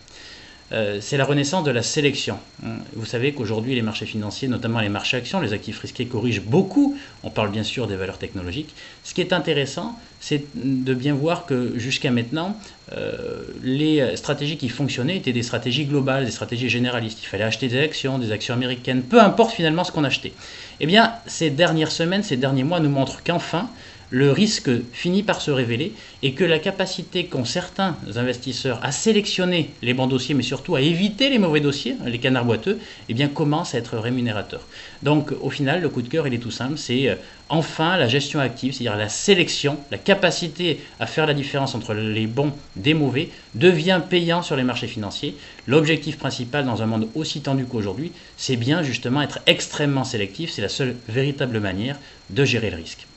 [0.74, 2.40] Euh, c'est la renaissance de la sélection.
[2.66, 2.78] Hein.
[2.96, 6.98] Vous savez qu'aujourd'hui, les marchés financiers, notamment les marchés actions, les actifs risqués corrigent beaucoup.
[7.24, 8.74] On parle bien sûr des valeurs technologiques.
[9.04, 12.58] Ce qui est intéressant, c'est de bien voir que jusqu'à maintenant,
[12.92, 17.20] euh, les stratégies qui fonctionnaient étaient des stratégies globales, des stratégies généralistes.
[17.22, 20.34] Il fallait acheter des actions, des actions américaines, peu importe finalement ce qu'on achetait.
[20.80, 23.70] Eh bien, ces dernières semaines, ces derniers mois nous montrent qu'enfin,
[24.14, 25.92] le risque finit par se révéler
[26.22, 30.82] et que la capacité qu'ont certains investisseurs à sélectionner les bons dossiers, mais surtout à
[30.82, 32.78] éviter les mauvais dossiers, les canards boiteux,
[33.10, 34.68] eh bien, commence à être rémunérateur.
[35.02, 37.16] Donc, au final, le coup de cœur, il est tout simple, c'est euh,
[37.50, 42.28] enfin la gestion active, c'est-à-dire la sélection, la capacité à faire la différence entre les
[42.28, 45.36] bons des mauvais, devient payant sur les marchés financiers.
[45.66, 50.62] L'objectif principal dans un monde aussi tendu qu'aujourd'hui, c'est bien justement être extrêmement sélectif, c'est
[50.62, 51.98] la seule véritable manière
[52.30, 53.08] de gérer le risque.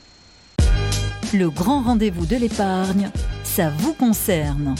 [1.33, 3.09] Le grand rendez-vous de l'épargne,
[3.43, 4.75] ça vous concerne.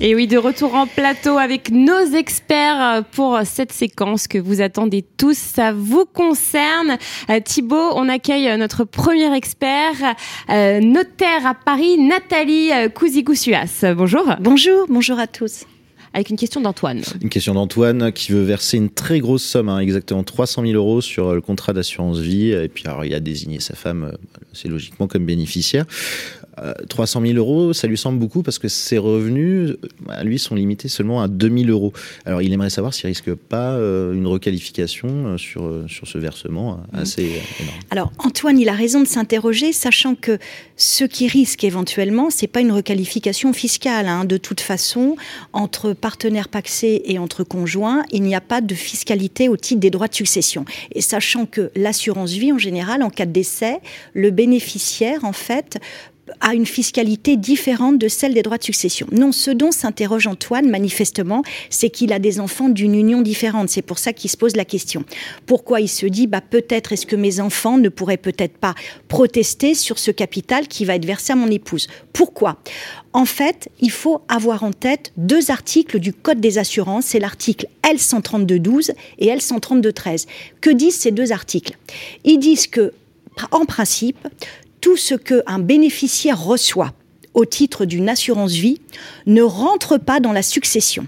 [0.00, 5.04] Et oui, de retour en plateau avec nos experts pour cette séquence que vous attendez
[5.16, 5.36] tous.
[5.36, 6.96] Ça vous concerne.
[7.28, 10.16] Euh, Thibaut, on accueille notre premier expert,
[10.50, 13.94] euh, notaire à Paris, Nathalie Cousicousuas.
[13.94, 14.24] Bonjour.
[14.40, 15.66] Bonjour, bonjour à tous
[16.14, 17.02] avec une question d'Antoine.
[17.20, 21.00] Une question d'Antoine qui veut verser une très grosse somme, hein, exactement 300 000 euros
[21.00, 22.52] sur euh, le contrat d'assurance vie.
[22.52, 24.16] Et puis, alors, il a désigné sa femme, euh,
[24.52, 25.84] c'est logiquement comme bénéficiaire.
[26.88, 29.76] 300 000 euros, ça lui semble beaucoup parce que ses revenus,
[30.08, 31.92] à lui, sont limités seulement à 2 000 euros.
[32.24, 36.98] Alors, il aimerait savoir s'il risque pas une requalification sur, sur ce versement mmh.
[36.98, 37.22] assez
[37.60, 37.78] énorme.
[37.90, 40.38] Alors, Antoine, il a raison de s'interroger, sachant que
[40.76, 44.08] ce qui risque éventuellement, c'est pas une requalification fiscale.
[44.08, 44.24] Hein.
[44.24, 45.16] De toute façon,
[45.52, 49.90] entre partenaires paxés et entre conjoints, il n'y a pas de fiscalité au titre des
[49.90, 50.64] droits de succession.
[50.92, 53.80] Et sachant que l'assurance vie, en général, en cas de décès,
[54.12, 55.78] le bénéficiaire, en fait,
[56.40, 59.06] a une fiscalité différente de celle des droits de succession.
[59.12, 63.68] Non, ce dont s'interroge Antoine, manifestement, c'est qu'il a des enfants d'une union différente.
[63.68, 65.04] C'est pour ça qu'il se pose la question.
[65.46, 68.74] Pourquoi il se dit, bah, peut-être est-ce que mes enfants ne pourraient peut-être pas
[69.08, 71.88] protester sur ce capital qui va être versé à mon épouse?
[72.12, 72.58] Pourquoi?
[73.12, 77.68] En fait, il faut avoir en tête deux articles du Code des assurances, c'est l'article
[77.84, 80.26] L132.12 et L132.13.
[80.60, 81.76] Que disent ces deux articles?
[82.24, 82.92] Ils disent que,
[83.50, 84.18] en principe,
[84.84, 86.92] tout ce qu'un bénéficiaire reçoit
[87.32, 88.82] au titre d'une assurance vie
[89.24, 91.06] ne rentre pas dans la succession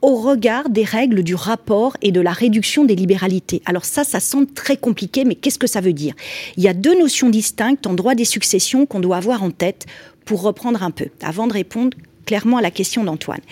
[0.00, 3.60] au regard des règles du rapport et de la réduction des libéralités.
[3.66, 6.14] Alors ça, ça semble très compliqué, mais qu'est-ce que ça veut dire?
[6.56, 9.84] Il y a deux notions distinctes en droit des successions qu'on doit avoir en tête
[10.24, 11.94] pour reprendre un peu, avant de répondre
[12.24, 13.42] clairement à la question d'Antoine.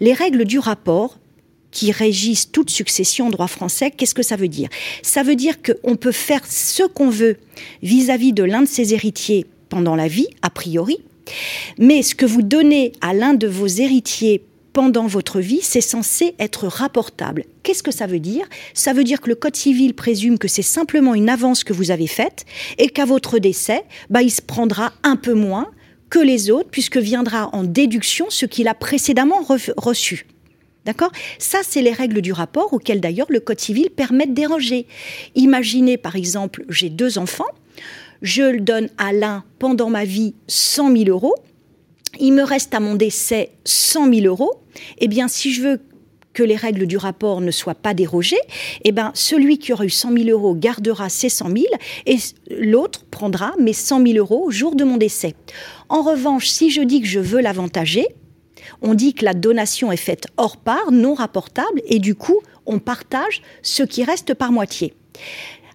[0.00, 1.18] Les règles du rapport
[1.70, 4.68] qui régissent toute succession en droit français, qu'est-ce que ça veut dire?
[5.02, 7.36] Ça veut dire qu'on peut faire ce qu'on veut
[7.82, 10.98] vis-à-vis de l'un de ses héritiers pendant la vie, a priori,
[11.78, 16.34] mais ce que vous donnez à l'un de vos héritiers pendant votre vie, c'est censé
[16.38, 17.44] être rapportable.
[17.62, 18.46] Qu'est-ce que ça veut dire?
[18.74, 21.90] Ça veut dire que le Code civil présume que c'est simplement une avance que vous
[21.90, 22.44] avez faite
[22.78, 25.70] et qu'à votre décès, bah, il se prendra un peu moins
[26.10, 29.44] que les autres puisque viendra en déduction ce qu'il a précédemment
[29.76, 30.26] reçu.
[30.88, 31.12] D'accord?
[31.38, 34.86] Ça, c'est les règles du rapport auxquelles d'ailleurs le Code civil permet de déroger.
[35.34, 37.44] Imaginez par exemple, j'ai deux enfants,
[38.22, 41.34] je donne à l'un pendant ma vie 100 000 euros,
[42.18, 44.62] il me reste à mon décès 100 000 euros,
[44.96, 45.80] eh bien si je veux
[46.32, 48.40] que les règles du rapport ne soient pas dérogées,
[48.84, 51.64] eh ben, celui qui aura eu 100 000 euros gardera ses 100 000
[52.06, 52.16] et
[52.50, 55.34] l'autre prendra mes 100 000 euros au jour de mon décès.
[55.90, 58.06] En revanche, si je dis que je veux l'avantager,
[58.82, 62.78] on dit que la donation est faite hors part, non rapportable, et du coup, on
[62.78, 64.94] partage ce qui reste par moitié.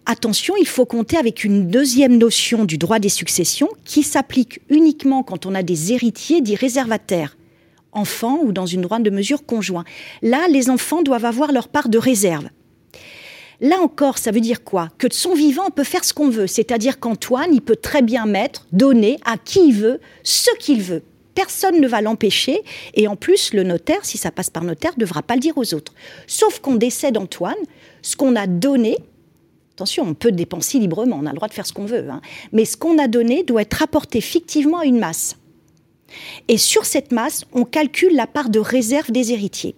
[0.06, 5.24] Attention, il faut compter avec une deuxième notion du droit des successions qui s'applique uniquement
[5.24, 7.38] quand on a des héritiers dits réservataires,
[7.93, 9.86] enfants ou dans une droite de mesure conjoint.
[10.22, 12.49] Là, les enfants doivent avoir leur part de réserve.
[13.62, 14.89] Là encore, ça veut dire quoi?
[14.97, 16.47] Que de son vivant, on peut faire ce qu'on veut.
[16.47, 21.04] C'est-à-dire qu'Antoine, il peut très bien mettre, donner à qui il veut ce qu'il veut
[21.36, 22.61] personne ne va l'empêcher.
[22.93, 25.57] Et en plus, le notaire, si ça passe par notaire, ne devra pas le dire
[25.57, 25.93] aux autres.
[26.27, 27.55] Sauf qu'on décède Antoine,
[28.01, 28.97] ce qu'on a donné,
[29.73, 32.21] attention, on peut dépenser librement, on a le droit de faire ce qu'on veut, hein,
[32.51, 35.38] mais ce qu'on a donné doit être rapporté fictivement à une masse.
[36.47, 39.75] Et sur cette masse, on calcule la part de réserve des héritiers.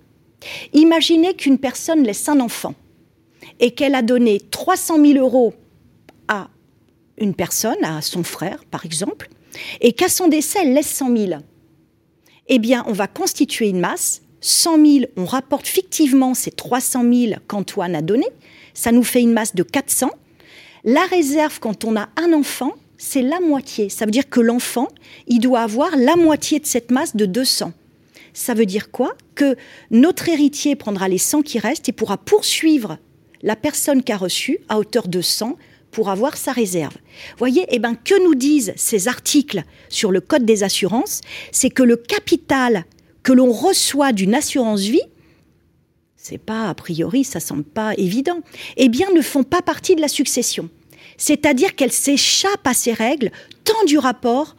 [0.74, 2.76] Imaginez qu'une personne laisse un enfant
[3.60, 5.54] et qu'elle a donné 300 000 euros
[6.28, 6.50] à
[7.18, 9.30] une personne, à son frère par exemple,
[9.82, 11.42] et qu'à son décès, elle laisse 100 000,
[12.48, 14.22] eh bien, on va constituer une masse.
[14.42, 18.28] 100 000, on rapporte fictivement ces 300 000 qu'Antoine a donné.
[18.74, 20.12] Ça nous fait une masse de 400.
[20.84, 23.90] La réserve, quand on a un enfant, c'est la moitié.
[23.90, 24.88] Ça veut dire que l'enfant,
[25.28, 27.74] il doit avoir la moitié de cette masse de 200.
[28.34, 29.16] Ça veut dire quoi?
[29.34, 29.56] Que
[29.90, 33.00] notre héritier prendra les 100 qui restent et pourra poursuivre
[33.42, 35.58] la personne qui a reçu à hauteur de 100
[35.96, 36.98] pour avoir sa réserve.
[37.38, 41.22] Voyez, eh ben, que nous disent ces articles sur le code des assurances?
[41.54, 42.84] C'est que le capital
[43.24, 45.08] que l'on reçoit d'une assurance vie,
[46.18, 48.42] c'est pas a priori, ça semble pas évident,
[48.76, 50.70] eh bien, ne font pas partie de la succession.
[51.16, 53.32] C'est-à-dire qu'elles s'échappent à ces règles,
[53.64, 54.58] tant du rapport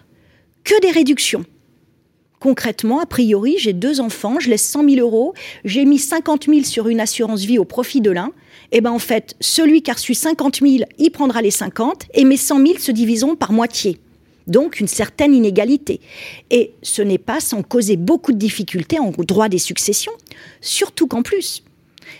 [0.65, 1.45] que des réductions.
[2.41, 5.35] Concrètement, a priori, j'ai deux enfants, je laisse 100 000 euros,
[5.67, 8.33] j'ai mis 50 000 sur une assurance vie au profit de l'un.
[8.73, 12.25] Eh ben en fait, celui qui a reçu 50 000, il prendra les 50 et
[12.25, 13.99] mes 100 000 se diviseront par moitié.
[14.47, 16.01] Donc une certaine inégalité.
[16.51, 20.13] Et ce n'est pas sans causer beaucoup de difficultés en droit des successions,
[20.61, 21.65] surtout qu'en plus,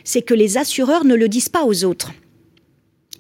[0.03, 2.13] c'est que les assureurs ne le disent pas aux autres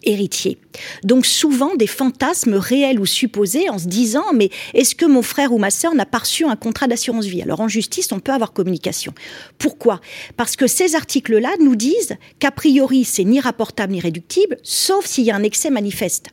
[0.07, 0.59] héritier.
[1.05, 5.53] Donc souvent des fantasmes réels ou supposés en se disant mais est-ce que mon frère
[5.53, 7.43] ou ma sœur n'a pas reçu un contrat d'assurance vie?
[7.43, 9.13] Alors en justice, on peut avoir communication.
[9.59, 10.01] Pourquoi?
[10.37, 15.25] Parce que ces articles-là nous disent qu'a priori, c'est ni rapportable ni réductible, sauf s'il
[15.25, 16.29] y a un excès manifeste.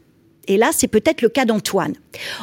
[0.48, 1.94] Et là, c'est peut-être le cas d'Antoine.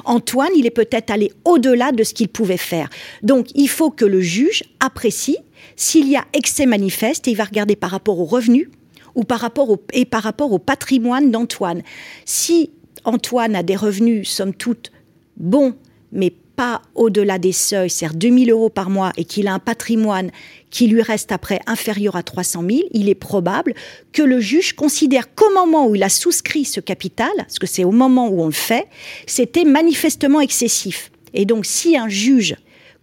[0.04, 2.88] Antoine, il est peut-être allé au-delà de ce qu'il pouvait faire.
[3.22, 5.36] Donc, il faut que le juge apprécie
[5.76, 8.68] s'il y a excès manifeste et il va regarder par rapport aux revenus,
[9.14, 11.82] ou par rapport au, et par rapport au patrimoine d'Antoine.
[12.24, 12.70] Si
[13.04, 14.92] Antoine a des revenus, somme toute,
[15.36, 15.74] bons,
[16.12, 20.30] mais pas au-delà des seuils, c'est-à-dire 2000 euros par mois, et qu'il a un patrimoine
[20.68, 23.74] qui lui reste après inférieur à 300 000, il est probable
[24.12, 27.84] que le juge considère qu'au moment où il a souscrit ce capital, parce que c'est
[27.84, 28.88] au moment où on le fait,
[29.26, 31.10] c'était manifestement excessif.
[31.32, 32.56] Et donc, si un juge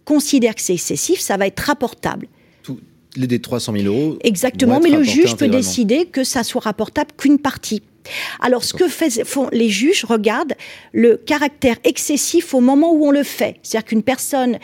[0.04, 2.28] considère que c'est excessif, ça va être rapportable.
[3.18, 4.18] Les des 300 000 euros.
[4.22, 7.82] Exactement, mais le juge peut décider que ça soit rapportable qu'une partie.
[8.40, 10.54] Alors, ce que font les juges, regardent
[10.92, 13.56] le caractère excessif au moment où on le fait.
[13.62, 14.58] C'est-à-dire qu'une personne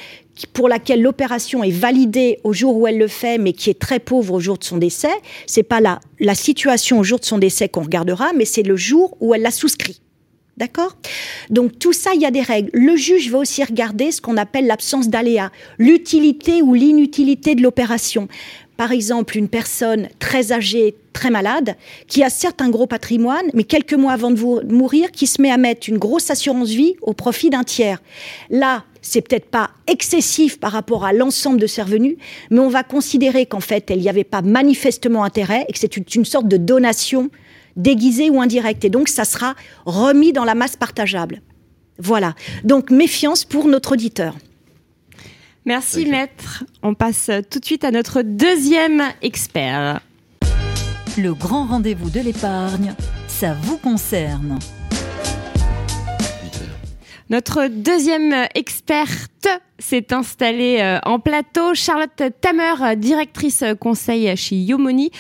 [0.52, 4.00] pour laquelle l'opération est validée au jour où elle le fait, mais qui est très
[4.00, 5.12] pauvre au jour de son décès,
[5.46, 8.76] c'est pas la, la situation au jour de son décès qu'on regardera, mais c'est le
[8.76, 10.00] jour où elle l'a souscrit.
[10.56, 10.96] D'accord?
[11.50, 12.70] Donc tout ça, il y a des règles.
[12.72, 18.28] Le juge va aussi regarder ce qu'on appelle l'absence d'aléa, l'utilité ou l'inutilité de l'opération
[18.76, 21.76] par exemple, une personne très âgée, très malade,
[22.08, 25.50] qui a certes un gros patrimoine, mais quelques mois avant de mourir, qui se met
[25.50, 28.02] à mettre une grosse assurance vie au profit d'un tiers.
[28.50, 32.16] Là, c'est peut-être pas excessif par rapport à l'ensemble de ses revenus,
[32.50, 35.96] mais on va considérer qu'en fait, il n'y avait pas manifestement intérêt et que c'est
[35.96, 37.30] une sorte de donation
[37.76, 38.84] déguisée ou indirecte.
[38.84, 39.54] Et donc, ça sera
[39.84, 41.40] remis dans la masse partageable.
[41.98, 42.34] Voilà.
[42.64, 44.34] Donc, méfiance pour notre auditeur.
[45.64, 46.64] Merci maître.
[46.82, 50.00] On passe tout de suite à notre deuxième expert.
[51.16, 52.94] Le grand rendez-vous de l'épargne,
[53.28, 54.58] ça vous concerne.
[57.30, 59.48] Notre deuxième experte
[59.78, 65.10] s'est installée euh, en plateau, Charlotte Tamer, directrice conseil chez Yomoni.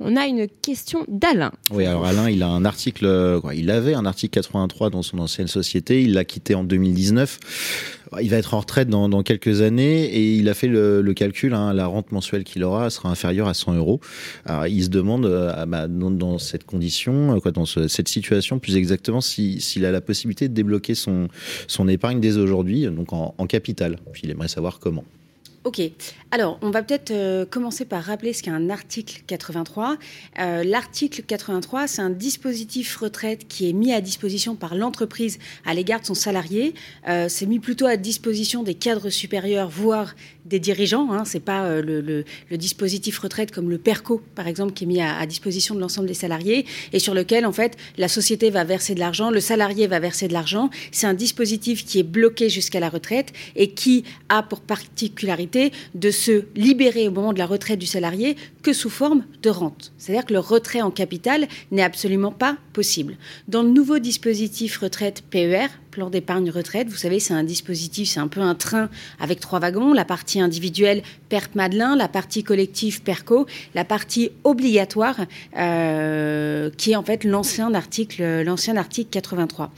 [0.00, 1.52] On a une question d'Alain.
[1.70, 5.46] Oui, alors Alain, il a un article, il avait un article 83 dans son ancienne
[5.46, 7.38] société, il l'a quitté en 2019.
[8.20, 11.72] Il va être en retraite dans, quelques années et il a fait le, calcul, hein,
[11.72, 14.00] la rente mensuelle qu'il aura sera inférieure à 100 euros.
[14.44, 19.20] Alors, il se demande, euh, bah, dans, cette condition, euh, dans cette situation, plus exactement,
[19.20, 21.28] s'il a la possibilité de débloquer son,
[21.66, 23.98] son épargne dès aujourd'hui, donc en, en capital.
[24.12, 25.04] Puis il aimerait savoir comment.
[25.64, 25.80] Ok,
[26.30, 29.96] alors on va peut-être euh, commencer par rappeler ce qu'est un article 83.
[30.38, 35.72] Euh, l'article 83, c'est un dispositif retraite qui est mis à disposition par l'entreprise à
[35.72, 36.74] l'égard de son salarié.
[37.08, 41.12] Euh, c'est mis plutôt à disposition des cadres supérieurs, voire des dirigeants.
[41.12, 41.24] Hein.
[41.24, 45.26] C'est pas le, dispositif retraite comme le PERCO, par exemple, qui est mis à, à
[45.26, 49.00] disposition de l'ensemble des salariés et sur lequel, en fait, la société va verser de
[49.00, 50.70] l'argent, le salarié va verser de l'argent.
[50.92, 56.10] C'est un dispositif qui est bloqué jusqu'à la retraite et qui a pour particularité de
[56.10, 59.92] se libérer au moment de la retraite du salarié que sous forme de rente.
[59.98, 63.16] C'est-à-dire que le retrait en capital n'est absolument pas possible.
[63.48, 68.20] Dans le nouveau dispositif retraite PER, plan d'épargne retraite, vous savez, c'est un dispositif, c'est
[68.20, 68.88] un peu un train
[69.20, 75.16] avec trois wagons, la partie individuelle PERC Madelin, la partie collective PERCO, la partie obligatoire
[75.56, 79.70] euh, qui est en fait l'ancien article, l'ancien article 83.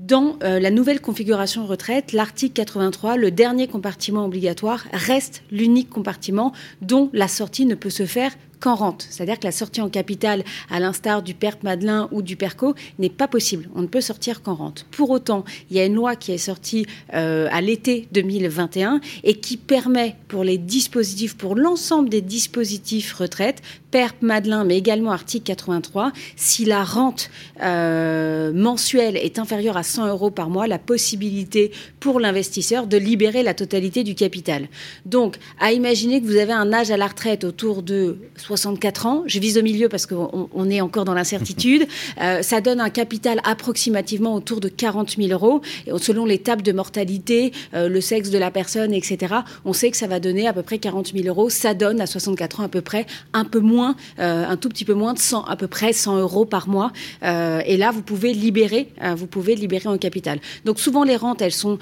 [0.00, 6.52] Dans euh, la nouvelle configuration retraite, l'article 83, le dernier compartiment obligatoire, reste l'unique compartiment
[6.82, 9.06] dont la sortie ne peut se faire qu'en rente.
[9.10, 13.10] C'est-à-dire que la sortie en capital, à l'instar du PERP Madelin ou du PERCO, n'est
[13.10, 13.68] pas possible.
[13.74, 14.86] On ne peut sortir qu'en rente.
[14.90, 19.34] Pour autant, il y a une loi qui est sortie euh, à l'été 2021 et
[19.34, 25.44] qui permet pour les dispositifs, pour l'ensemble des dispositifs retraite, PERP Madelin, mais également article
[25.46, 27.30] 83, si la rente
[27.62, 33.42] euh, mensuelle est inférieure à 100 euros par mois, la possibilité pour l'investisseur de libérer
[33.42, 34.68] la totalité du capital.
[35.04, 39.24] Donc, à imaginer que vous avez un âge à la retraite autour de 64 ans.
[39.26, 41.86] Je vise au milieu parce qu'on est encore dans l'incertitude.
[42.22, 45.60] Euh, ça donne un capital approximativement autour de 40 000 euros.
[45.86, 49.34] Et selon l'étape de mortalité, euh, le sexe de la personne, etc.,
[49.64, 51.50] on sait que ça va donner à peu près 40 000 euros.
[51.50, 54.84] Ça donne à 64 ans à peu près un peu moins, euh, un tout petit
[54.84, 56.92] peu moins de 100, à peu près 100 euros par mois.
[57.22, 60.38] et là, vous pouvez libérer, vous pouvez libérer en capital.
[60.64, 61.78] Donc souvent, les rentes, elles sont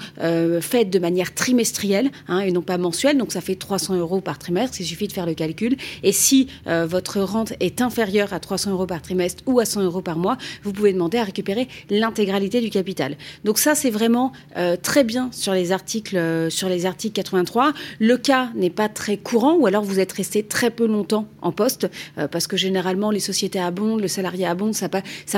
[0.61, 3.17] faites de manière trimestrielle hein, et non pas mensuelle.
[3.17, 4.77] Donc ça fait 300 euros par trimestre.
[4.79, 5.77] Il suffit de faire le calcul.
[6.03, 9.83] Et si euh, votre rente est inférieure à 300 euros par trimestre ou à 100
[9.83, 13.17] euros par mois, vous pouvez demander à récupérer l'intégralité du capital.
[13.43, 17.73] Donc ça, c'est vraiment euh, très bien sur les articles euh, sur les articles 83.
[17.99, 21.51] Le cas n'est pas très courant, ou alors vous êtes resté très peu longtemps en
[21.51, 21.87] poste,
[22.31, 24.89] parce que généralement les sociétés abondent, le salarié abonde, ça,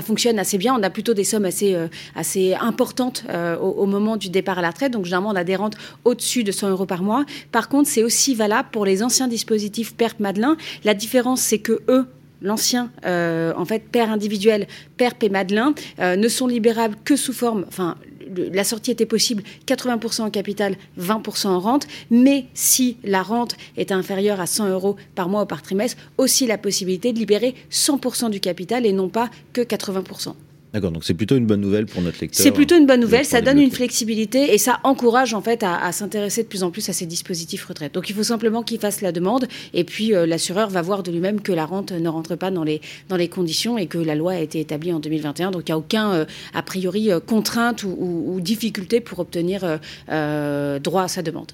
[0.02, 0.76] fonctionne assez bien.
[0.78, 3.26] On a plutôt des sommes assez importantes
[3.62, 4.94] au, moment du départ à la retraite.
[4.94, 7.26] Donc généralement, on a des rentes au-dessus de 100 euros par mois.
[7.52, 10.58] Par contre, c'est aussi valable pour les anciens dispositifs PERP Madelin.
[11.36, 12.06] C'est que eux,
[12.42, 17.34] l'ancien, euh, en fait, père individuel, père et Madelin, euh, ne sont libérables que sous
[17.34, 17.96] forme, enfin,
[18.36, 23.92] la sortie était possible 80% en capital, 20% en rente, mais si la rente est
[23.92, 28.30] inférieure à 100 euros par mois ou par trimestre, aussi la possibilité de libérer 100%
[28.30, 30.34] du capital et non pas que 80%.
[30.74, 32.44] D'accord, donc c'est plutôt une bonne nouvelle pour notre lecteur.
[32.44, 35.92] C'est plutôt une bonne nouvelle, ça donne une flexibilité et ça encourage en fait à,
[35.94, 37.94] s'intéresser de plus en plus à ces dispositifs retraite.
[37.94, 41.12] Donc il faut simplement qu'il fasse la demande et puis euh, l'assureur va voir de
[41.12, 44.16] lui-même que la rente ne rentre pas dans les, dans les conditions et que la
[44.16, 45.52] loi a été établie en 2021.
[45.52, 51.04] Donc il n'y a aucun, euh, a priori, euh, contrainte ou, difficulté pour obtenir droit
[51.04, 51.52] à sa demande.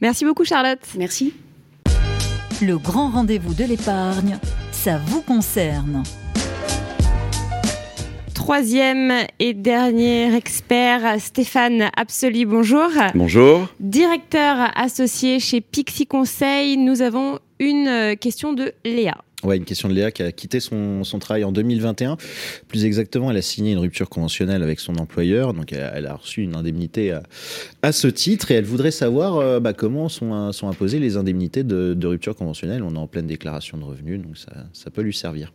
[0.00, 0.80] Merci beaucoup Charlotte.
[0.98, 1.32] Merci.
[2.60, 4.38] Le grand rendez-vous de l'épargne,
[4.72, 6.02] ça vous concerne
[8.42, 12.88] troisième et dernier expert, Stéphane Absoli, bonjour.
[13.14, 13.68] Bonjour.
[13.78, 19.16] Directeur associé chez Pixie Conseil, nous avons une euh, question de Léa.
[19.44, 22.16] Ouais, une question de Léa qui a quitté son, travail en 2021.
[22.66, 26.42] Plus exactement, elle a signé une rupture conventionnelle avec son employeur, donc elle, a reçu
[26.42, 27.16] une indemnité
[27.82, 31.62] à, ce titre et elle voudrait savoir euh, bah, comment sont, sont imposées les indemnités
[31.62, 32.82] de, rupture conventionnelle.
[32.82, 35.52] On est en pleine déclaration de revenus, donc ça, ça peut lui servir.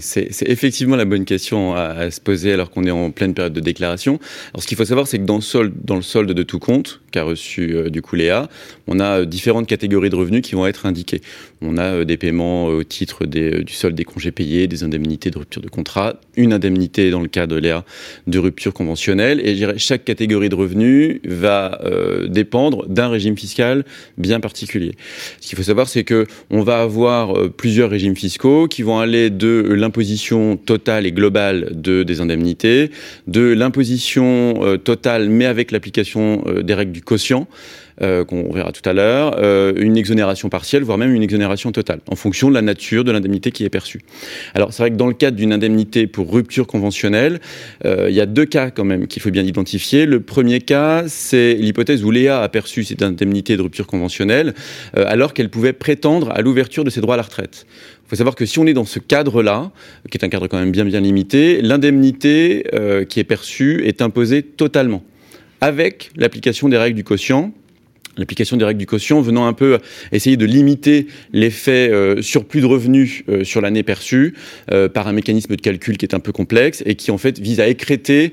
[0.00, 3.60] C'est effectivement la bonne question à, se poser alors qu'on est en pleine période de
[3.60, 4.18] déclaration.
[4.54, 6.58] Alors ce qu'il faut savoir, c'est que dans le, solde, dans le solde de tout
[6.58, 8.48] compte qu'a reçu euh, du coup Léa,
[8.86, 11.20] on a euh, différentes catégories de revenus qui vont être indiquées.
[11.60, 15.30] On a euh, des paiements au titre des, du solde des congés payés, des indemnités
[15.30, 17.84] de rupture de contrat, une indemnité dans le cas de Léa
[18.26, 19.46] de rupture conventionnelle.
[19.46, 21.80] Et chaque catégorie de revenus va
[22.28, 23.84] dépendre d'un régime fiscal
[24.18, 24.92] bien particulier.
[25.40, 29.30] Ce qu'il faut savoir, c'est que on va avoir plusieurs régimes fiscaux qui vont aller
[29.30, 32.90] de l'imposition totale et globale de, des indemnités,
[33.26, 37.46] de l'imposition euh, totale mais avec l'application euh, des règles du quotient,
[38.02, 39.36] euh, qu'on verra tout à l'heure,
[39.76, 43.50] une exonération partielle, voire même une exonération totale, en fonction de la nature de l'indemnité
[43.50, 44.00] qui est perçue.
[44.54, 47.40] Alors c'est vrai que dans le cadre d'une indemnité pour rupture conventionnelle,
[47.84, 50.06] il y a deux cas quand même qu'il faut bien identifier.
[50.06, 54.54] Le premier cas, c'est l'hypothèse où Léa a perçu cette indemnité de rupture conventionnelle
[54.94, 57.66] alors qu'elle pouvait prétendre à l'ouverture de ses droits à la retraite.
[58.06, 59.72] Il faut savoir que si on est dans ce cadre-là,
[60.10, 64.00] qui est un cadre quand même bien bien limité, l'indemnité euh, qui est perçue est
[64.00, 65.02] imposée totalement,
[65.60, 67.52] avec l'application des règles du quotient
[68.16, 69.78] l'application des règles du quotient venant un peu
[70.12, 74.34] essayer de limiter l'effet euh, surplus de revenus euh, sur l'année perçue
[74.72, 77.38] euh, par un mécanisme de calcul qui est un peu complexe et qui en fait
[77.38, 78.32] vise à écréter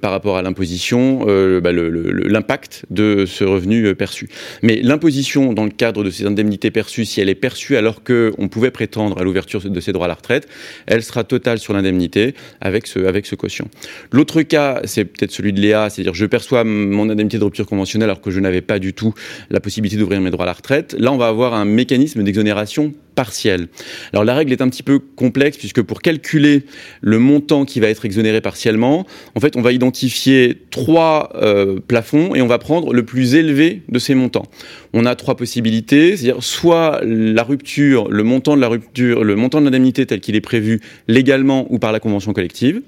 [0.00, 1.24] par rapport à l'imposition
[1.60, 4.28] bah, l'impact de ce revenu perçu.
[4.62, 8.48] Mais l'imposition dans le cadre de ces indemnités perçues, si elle est perçue alors qu'on
[8.48, 10.48] pouvait prétendre à l'ouverture de ses droits à la retraite,
[10.86, 13.68] elle sera totale sur l'indemnité avec ce, avec ce quotient.
[14.10, 18.10] L'autre cas, c'est peut-être celui de Léa, c'est-à-dire je perçois mon indemnité de rupture conventionnelle
[18.10, 19.11] alors que je n'avais pas du tout
[19.50, 20.94] la possibilité d'ouvrir mes droits à la retraite.
[20.98, 23.68] Là, on va avoir un mécanisme d'exonération partielle.
[24.12, 26.64] Alors la règle est un petit peu complexe puisque pour calculer
[27.00, 32.34] le montant qui va être exonéré partiellement, en fait, on va identifier trois euh, plafonds
[32.34, 34.46] et on va prendre le plus élevé de ces montants.
[34.92, 39.60] On a trois possibilités, c'est-à-dire soit la rupture, le montant de la rupture, le montant
[39.60, 42.82] de l'indemnité tel qu'il est prévu légalement ou par la convention collective.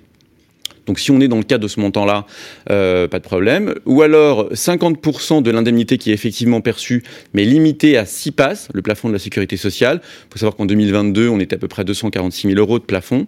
[0.87, 2.27] Donc si on est dans le cadre de ce montant-là,
[2.71, 3.75] euh, pas de problème.
[3.87, 8.83] Ou alors 50% de l'indemnité qui est effectivement perçue, mais limitée à 6 passes, le
[8.83, 10.01] plafond de la sécurité sociale.
[10.03, 13.27] Il faut savoir qu'en 2022, on était à peu près 246 000 euros de plafond.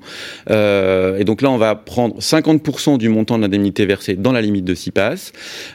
[0.50, 4.40] Euh, et donc là, on va prendre 50% du montant de l'indemnité versée dans la
[4.40, 5.32] limite de 6 passes.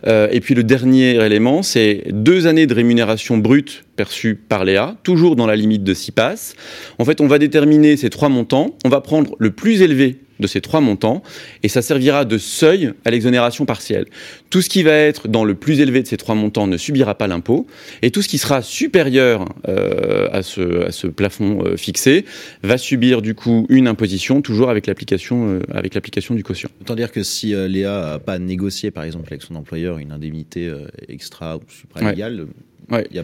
[0.08, 4.96] Euh, et puis le dernier élément, c'est deux années de rémunération brute perçue par Léa,
[5.04, 6.56] toujours dans la limite de 6 passes.
[7.00, 8.76] En fait, on va déterminer ces trois montants.
[8.86, 11.24] On va prendre le plus élevé de ces trois montants
[11.64, 14.06] et ça servira de seuil à l'exonération partielle.
[14.50, 17.16] Tout ce qui va être dans le plus élevé de ces trois montants ne subira
[17.16, 17.68] pas l'impôt
[18.02, 22.26] et tout ce qui sera supérieur euh, à, ce, à, ce, plafond euh, fixé
[22.64, 26.70] va subir du coup une imposition toujours avec l'application euh, avec l'application du quotient.
[26.82, 30.72] Autant dire que si Léa n'a pas négocié par exemple avec son employeur une indemnité
[31.08, 32.48] extra ou supralégale,
[32.90, 33.20] il n'y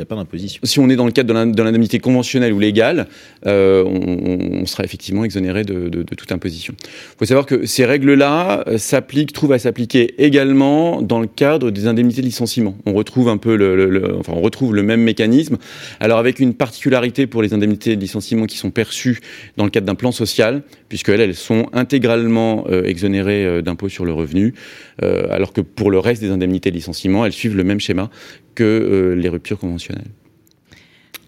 [0.00, 0.60] a pas d'imposition.
[0.62, 3.08] Si on est dans le cadre de l'indemnité conventionnelle ou légale,
[3.46, 6.74] euh, on, sera effectivement exonéré de, toute imposition.
[6.82, 11.70] Il faut savoir que ces règles-là euh, s'appliquent, trouvent à s'appliquer également dans le cadre
[11.70, 12.76] des indemnités de licenciement.
[12.86, 15.56] On retrouve un peu le, enfin, on retrouve le même mécanisme.
[16.00, 19.20] Alors avec une particularité pour les indemnités de licenciement qui sont perçues
[19.56, 24.12] dans le cadre d'un plan social, puisque elles, sont intégralement euh, exonérées d'impôt sur le
[24.12, 24.54] revenu,
[25.00, 28.10] alors que pour le reste des indemnités de licenciement, elles suivent le même schéma
[28.58, 30.10] que euh, les ruptures conventionnelles.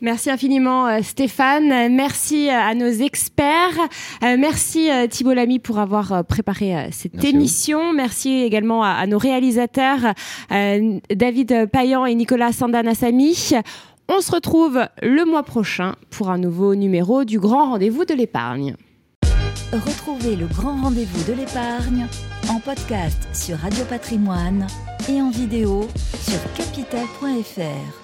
[0.01, 3.78] Merci infiniment euh, Stéphane, merci euh, à nos experts,
[4.22, 10.14] merci Thibault Lamy pour avoir préparé cette émission, merci également à, nos réalisateurs
[10.51, 13.53] David Payan et Nicolas Sandanassami.
[14.09, 18.74] On se retrouve le mois prochain pour un nouveau numéro du Grand Rendez-vous de l'épargne.
[19.72, 22.09] Retrouvez le Grand Rendez-vous de l'épargne
[22.51, 24.66] en podcast sur Radio Patrimoine
[25.09, 25.88] et en vidéo
[26.20, 27.99] sur capital.fr.